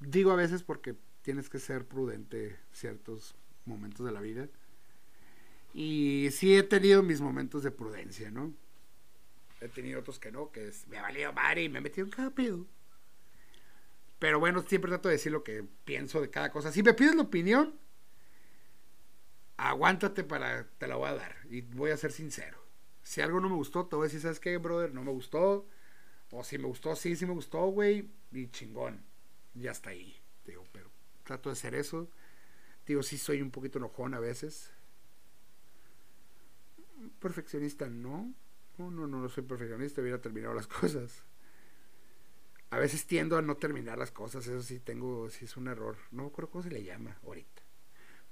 digo 0.00 0.30
a 0.32 0.36
veces 0.36 0.62
porque 0.62 0.94
tienes 1.22 1.48
que 1.48 1.58
ser 1.58 1.86
prudente 1.86 2.58
ciertos 2.72 3.34
momentos 3.64 4.04
de 4.04 4.12
la 4.12 4.20
vida. 4.20 4.48
Y 5.74 6.28
sí 6.32 6.54
he 6.56 6.62
tenido 6.62 7.02
mis 7.02 7.20
momentos 7.20 7.62
de 7.62 7.70
prudencia, 7.70 8.30
¿no? 8.30 8.52
He 9.60 9.68
tenido 9.68 10.00
otros 10.00 10.18
que 10.18 10.32
no, 10.32 10.50
que 10.50 10.70
me 10.88 10.98
ha 10.98 11.02
valido 11.02 11.32
madre 11.32 11.62
y 11.62 11.68
me 11.68 11.78
he 11.78 11.82
metido 11.82 12.06
en 12.06 12.10
cada 12.10 12.30
pedo. 12.30 12.66
Pero 14.18 14.38
bueno, 14.38 14.62
siempre 14.62 14.90
trato 14.90 15.08
de 15.08 15.14
decir 15.14 15.32
lo 15.32 15.42
que 15.42 15.64
pienso 15.84 16.20
de 16.20 16.30
cada 16.30 16.50
cosa. 16.50 16.72
Si 16.72 16.82
me 16.82 16.94
pides 16.94 17.14
la 17.14 17.22
opinión, 17.22 17.74
aguántate 19.56 20.24
para, 20.24 20.68
te 20.78 20.86
la 20.86 20.96
voy 20.96 21.08
a 21.08 21.14
dar. 21.14 21.36
Y 21.48 21.62
voy 21.62 21.90
a 21.90 21.96
ser 21.96 22.12
sincero. 22.12 22.58
Si 23.02 23.20
algo 23.20 23.40
no 23.40 23.48
me 23.48 23.56
gustó, 23.56 23.86
te 23.86 23.96
voy 23.96 24.04
a 24.04 24.06
decir, 24.06 24.20
¿sabes 24.20 24.40
qué, 24.40 24.56
brother? 24.58 24.92
No 24.92 25.02
me 25.02 25.10
gustó. 25.10 25.66
O 26.30 26.44
si 26.44 26.58
me 26.58 26.66
gustó, 26.66 26.94
sí, 26.94 27.16
sí 27.16 27.26
me 27.26 27.32
gustó, 27.32 27.66
güey. 27.66 28.08
Y 28.32 28.48
chingón. 28.48 29.04
Ya 29.54 29.70
está 29.70 29.90
ahí. 29.90 30.20
Digo, 30.46 30.64
pero 30.72 30.90
trato 31.24 31.48
de 31.48 31.54
hacer 31.54 31.74
eso. 31.74 32.10
Digo, 32.86 33.02
sí 33.02 33.18
soy 33.18 33.42
un 33.42 33.50
poquito 33.50 33.78
enojón 33.78 34.14
a 34.14 34.20
veces. 34.20 34.70
Perfeccionista, 37.20 37.88
no. 37.88 38.34
No, 38.78 38.90
no, 38.90 39.06
no, 39.06 39.28
soy 39.28 39.44
perfeccionista, 39.44 40.00
hubiera 40.00 40.20
terminado 40.20 40.54
las 40.54 40.66
cosas. 40.80 41.22
A 42.70 42.78
veces 42.78 43.06
tiendo 43.06 43.36
a 43.36 43.42
no 43.42 43.56
terminar 43.56 43.98
las 43.98 44.10
cosas, 44.10 44.46
eso 44.46 44.62
sí 44.62 44.80
tengo, 44.80 45.28
sí 45.28 45.44
es 45.44 45.56
un 45.56 45.68
error. 45.68 45.96
No 46.10 46.30
creo 46.32 46.48
cómo 46.48 46.64
se 46.64 46.70
le 46.70 46.82
llama 46.82 47.18
ahorita. 47.22 47.62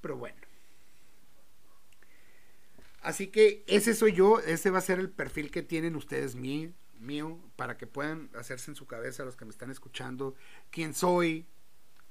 Pero 0.00 0.16
bueno. 0.16 0.40
Así 3.02 3.28
que 3.28 3.64
ese 3.66 3.94
soy 3.94 4.12
yo, 4.12 4.40
ese 4.40 4.70
va 4.70 4.78
a 4.78 4.82
ser 4.82 4.98
el 4.98 5.10
perfil 5.10 5.50
que 5.50 5.62
tienen 5.62 5.96
ustedes 5.96 6.34
mío, 6.34 6.72
mío, 7.00 7.40
para 7.56 7.76
que 7.76 7.86
puedan 7.86 8.30
hacerse 8.34 8.70
en 8.70 8.74
su 8.74 8.86
cabeza 8.86 9.24
los 9.24 9.36
que 9.36 9.44
me 9.44 9.50
están 9.50 9.70
escuchando 9.70 10.34
quién 10.70 10.94
soy 10.94 11.46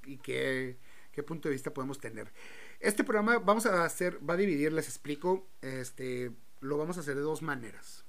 y 0.05 0.17
qué, 0.17 0.77
qué 1.11 1.23
punto 1.23 1.49
de 1.49 1.53
vista 1.53 1.73
podemos 1.73 1.99
tener. 1.99 2.31
Este 2.79 3.03
programa 3.03 3.39
vamos 3.39 3.65
a 3.65 3.83
hacer, 3.85 4.19
va 4.27 4.35
a 4.35 4.37
dividir, 4.37 4.71
les 4.71 4.87
explico, 4.87 5.47
este, 5.61 6.31
lo 6.61 6.77
vamos 6.77 6.97
a 6.97 7.01
hacer 7.01 7.15
de 7.15 7.21
dos 7.21 7.41
maneras. 7.41 8.05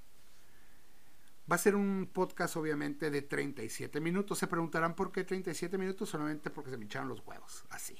Va 1.51 1.55
a 1.55 1.59
ser 1.59 1.75
un 1.75 2.09
podcast 2.11 2.55
obviamente 2.55 3.11
de 3.11 3.21
37 3.21 3.99
minutos. 3.99 4.37
Se 4.37 4.47
preguntarán 4.47 4.95
por 4.95 5.11
qué 5.11 5.25
37 5.25 5.77
minutos, 5.77 6.09
solamente 6.09 6.49
porque 6.49 6.69
se 6.69 6.77
me 6.77 6.85
echaron 6.85 7.09
los 7.09 7.25
huevos, 7.25 7.65
así. 7.69 7.97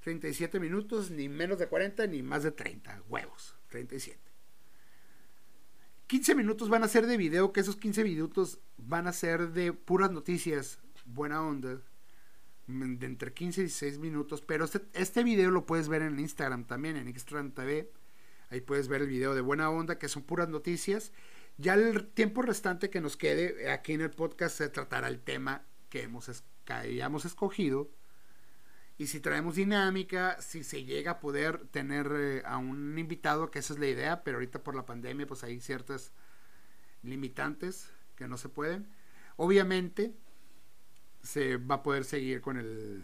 37 0.00 0.58
minutos, 0.58 1.10
ni 1.12 1.28
menos 1.28 1.58
de 1.58 1.68
40, 1.68 2.06
ni 2.08 2.22
más 2.22 2.42
de 2.42 2.50
30, 2.50 3.02
huevos, 3.08 3.56
37. 3.68 4.31
15 6.06 6.34
minutos 6.34 6.68
van 6.68 6.82
a 6.82 6.88
ser 6.88 7.06
de 7.06 7.16
video, 7.16 7.52
que 7.52 7.60
esos 7.60 7.76
15 7.76 8.04
minutos 8.04 8.60
van 8.76 9.06
a 9.06 9.12
ser 9.12 9.52
de 9.52 9.72
puras 9.72 10.10
noticias, 10.10 10.78
buena 11.04 11.42
onda, 11.42 11.80
de 12.66 13.06
entre 13.06 13.32
15 13.32 13.60
y 13.60 13.64
16 13.64 13.98
minutos, 13.98 14.42
pero 14.42 14.64
este, 14.64 14.82
este 14.92 15.24
video 15.24 15.50
lo 15.50 15.66
puedes 15.66 15.88
ver 15.88 16.02
en 16.02 16.18
Instagram 16.18 16.64
también, 16.64 16.96
en 16.96 17.08
Instagram 17.08 17.52
TV, 17.52 17.90
ahí 18.50 18.60
puedes 18.60 18.88
ver 18.88 19.02
el 19.02 19.08
video 19.08 19.34
de 19.34 19.40
buena 19.40 19.70
onda, 19.70 19.98
que 19.98 20.08
son 20.08 20.22
puras 20.22 20.48
noticias, 20.48 21.12
ya 21.58 21.74
el 21.74 22.08
tiempo 22.08 22.42
restante 22.42 22.90
que 22.90 23.00
nos 23.00 23.16
quede 23.16 23.70
aquí 23.70 23.92
en 23.92 24.00
el 24.00 24.10
podcast 24.10 24.56
se 24.56 24.68
tratará 24.68 25.08
el 25.08 25.20
tema 25.20 25.64
que 25.88 26.02
hemos 26.02 26.28
hayamos 26.66 27.24
escogido. 27.24 27.90
Y 29.02 29.08
si 29.08 29.18
traemos 29.18 29.56
dinámica, 29.56 30.40
si 30.40 30.62
se 30.62 30.84
llega 30.84 31.10
a 31.10 31.18
poder 31.18 31.66
tener 31.72 32.12
eh, 32.14 32.42
a 32.44 32.58
un 32.58 32.96
invitado, 32.96 33.50
que 33.50 33.58
esa 33.58 33.72
es 33.72 33.80
la 33.80 33.88
idea, 33.88 34.22
pero 34.22 34.36
ahorita 34.36 34.62
por 34.62 34.76
la 34.76 34.86
pandemia 34.86 35.26
pues 35.26 35.42
hay 35.42 35.58
ciertas 35.58 36.12
limitantes 37.02 37.90
que 38.14 38.28
no 38.28 38.36
se 38.36 38.48
pueden. 38.48 38.86
Obviamente 39.34 40.14
se 41.20 41.56
va 41.56 41.76
a 41.76 41.82
poder 41.82 42.04
seguir 42.04 42.40
con 42.42 42.58
el 42.58 43.02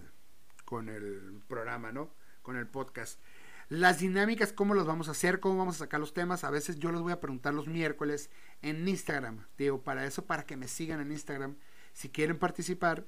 con 0.64 0.88
el 0.88 1.42
programa, 1.48 1.90
¿no? 1.90 2.14
Con 2.42 2.56
el 2.56 2.68
podcast. 2.68 3.20
Las 3.68 3.98
dinámicas, 3.98 4.52
cómo 4.52 4.74
los 4.74 4.86
vamos 4.86 5.08
a 5.08 5.10
hacer, 5.10 5.40
cómo 5.40 5.58
vamos 5.58 5.74
a 5.74 5.78
sacar 5.80 5.98
los 5.98 6.14
temas. 6.14 6.44
A 6.44 6.50
veces 6.50 6.78
yo 6.78 6.92
les 6.92 7.00
voy 7.00 7.10
a 7.10 7.20
preguntar 7.20 7.54
los 7.54 7.66
miércoles 7.66 8.30
en 8.62 8.86
Instagram. 8.86 9.46
Digo, 9.58 9.82
para 9.82 10.06
eso, 10.06 10.26
para 10.26 10.46
que 10.46 10.56
me 10.56 10.68
sigan 10.68 11.00
en 11.00 11.10
Instagram. 11.10 11.56
Si 11.92 12.08
quieren 12.08 12.38
participar, 12.38 13.04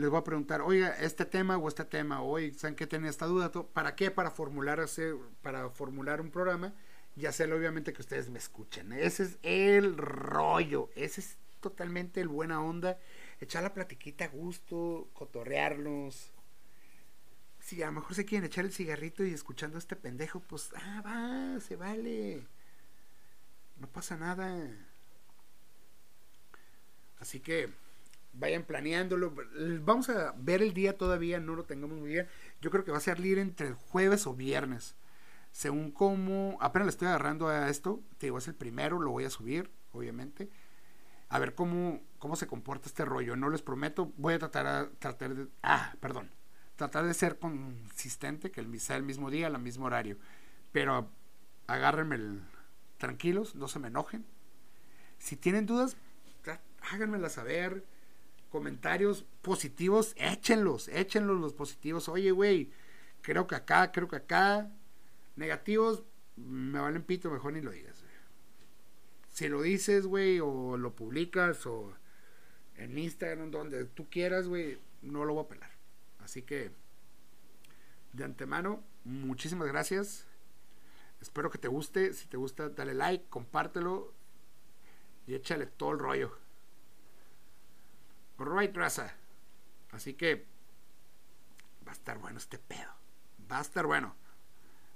les 0.00 0.10
voy 0.10 0.18
a 0.18 0.24
preguntar, 0.24 0.62
oiga, 0.62 0.88
este 1.00 1.24
tema 1.24 1.56
o 1.58 1.68
este 1.68 1.84
tema, 1.84 2.22
oye, 2.22 2.52
¿saben 2.54 2.74
qué 2.74 2.86
tienen 2.86 3.08
esta 3.08 3.26
duda? 3.26 3.52
¿Para 3.52 3.94
qué? 3.94 4.10
Para 4.10 4.30
formular, 4.30 4.84
para 5.42 5.70
formular 5.70 6.20
un 6.20 6.30
programa 6.30 6.74
y 7.16 7.26
hacerlo 7.26 7.56
obviamente 7.56 7.92
que 7.92 8.02
ustedes 8.02 8.30
me 8.30 8.38
escuchen. 8.38 8.92
Ese 8.92 9.24
es 9.24 9.38
el 9.42 9.96
rollo. 9.96 10.90
Ese 10.96 11.20
es 11.20 11.36
totalmente 11.60 12.20
el 12.20 12.28
buena 12.28 12.62
onda. 12.62 12.98
Echar 13.40 13.62
la 13.62 13.74
platiquita 13.74 14.24
a 14.24 14.28
gusto, 14.28 15.08
cotorrearnos 15.12 16.32
si 17.60 17.82
a 17.82 17.86
lo 17.86 17.92
mejor 17.92 18.14
se 18.14 18.24
quieren 18.24 18.46
echar 18.46 18.64
el 18.64 18.72
cigarrito 18.72 19.24
y 19.24 19.32
escuchando 19.32 19.76
a 19.76 19.78
este 19.78 19.94
pendejo, 19.94 20.40
pues, 20.40 20.70
ah, 20.74 21.02
va, 21.04 21.60
se 21.60 21.76
vale. 21.76 22.46
No 23.76 23.86
pasa 23.86 24.16
nada. 24.16 24.66
Así 27.18 27.40
que 27.40 27.70
vayan 28.32 28.64
planeándolo. 28.64 29.34
Vamos 29.82 30.08
a 30.08 30.34
ver 30.36 30.62
el 30.62 30.74
día 30.74 30.96
todavía, 30.96 31.40
no 31.40 31.54
lo 31.54 31.64
tengamos 31.64 31.98
muy 31.98 32.10
bien. 32.10 32.28
Yo 32.60 32.70
creo 32.70 32.84
que 32.84 32.92
va 32.92 32.98
a 32.98 33.02
salir 33.02 33.38
entre 33.38 33.72
jueves 33.72 34.26
o 34.26 34.34
viernes. 34.34 34.96
Según 35.52 35.90
cómo, 35.90 36.58
apenas 36.60 36.86
le 36.86 36.90
estoy 36.90 37.08
agarrando 37.08 37.48
a 37.48 37.68
esto, 37.68 38.02
te 38.18 38.26
digo, 38.26 38.38
es 38.38 38.46
el 38.48 38.54
primero, 38.54 39.00
lo 39.00 39.10
voy 39.10 39.24
a 39.24 39.30
subir, 39.30 39.70
obviamente. 39.92 40.48
A 41.28 41.38
ver 41.38 41.54
cómo, 41.54 42.00
cómo 42.18 42.36
se 42.36 42.46
comporta 42.46 42.88
este 42.88 43.04
rollo. 43.04 43.36
No 43.36 43.50
les 43.50 43.62
prometo, 43.62 44.12
voy 44.16 44.34
a 44.34 44.38
tratar, 44.38 44.90
tratar 44.98 45.34
de... 45.34 45.48
Ah, 45.62 45.94
perdón. 46.00 46.30
Tratar 46.76 47.04
de 47.04 47.14
ser 47.14 47.38
consistente, 47.38 48.50
que 48.50 48.64
sea 48.78 48.96
el 48.96 49.02
mismo 49.02 49.30
día, 49.30 49.48
el 49.48 49.58
mismo 49.58 49.86
horario. 49.86 50.16
Pero 50.72 51.10
agárrenme 51.66 52.16
el, 52.16 52.42
tranquilos, 53.00 53.54
no 53.54 53.66
se 53.66 53.80
me 53.80 53.88
enojen. 53.88 54.24
Si 55.18 55.36
tienen 55.36 55.66
dudas, 55.66 55.96
háganmelas 56.92 57.32
saber. 57.32 57.84
Comentarios 58.50 59.24
positivos, 59.42 60.14
échenlos, 60.16 60.88
échenlos 60.88 61.40
los 61.40 61.54
positivos. 61.54 62.08
Oye, 62.08 62.32
güey, 62.32 62.70
creo 63.22 63.46
que 63.46 63.54
acá, 63.54 63.92
creo 63.92 64.08
que 64.08 64.16
acá. 64.16 64.70
Negativos, 65.36 66.02
me 66.36 66.80
valen 66.80 67.02
pito, 67.02 67.30
mejor 67.30 67.52
ni 67.52 67.60
lo 67.60 67.70
digas. 67.70 68.04
Si 69.28 69.48
lo 69.48 69.62
dices, 69.62 70.06
güey, 70.06 70.40
o 70.40 70.76
lo 70.76 70.94
publicas, 70.94 71.64
o 71.64 71.94
en 72.76 72.98
Instagram, 72.98 73.50
donde 73.50 73.84
tú 73.84 74.10
quieras, 74.10 74.48
güey, 74.48 74.78
no 75.02 75.24
lo 75.24 75.34
voy 75.34 75.44
a 75.44 75.48
pelar. 75.48 75.70
Así 76.18 76.42
que, 76.42 76.72
de 78.12 78.24
antemano, 78.24 78.82
muchísimas 79.04 79.68
gracias. 79.68 80.26
Espero 81.20 81.50
que 81.50 81.58
te 81.58 81.68
guste. 81.68 82.12
Si 82.12 82.26
te 82.26 82.36
gusta, 82.36 82.70
dale 82.70 82.94
like, 82.94 83.26
compártelo 83.28 84.12
y 85.26 85.34
échale 85.34 85.66
todo 85.66 85.92
el 85.92 85.98
rollo. 86.00 86.39
Right, 88.40 88.74
raza. 88.74 89.12
Así 89.92 90.14
que 90.14 90.46
va 91.86 91.92
a 91.92 91.94
estar 91.94 92.18
bueno 92.18 92.38
este 92.38 92.58
pedo. 92.58 92.90
Va 93.50 93.58
a 93.58 93.62
estar 93.62 93.86
bueno. 93.86 94.14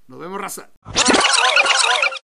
Nos 0.09 0.19
vemos, 0.19 0.41
raza. 0.41 0.71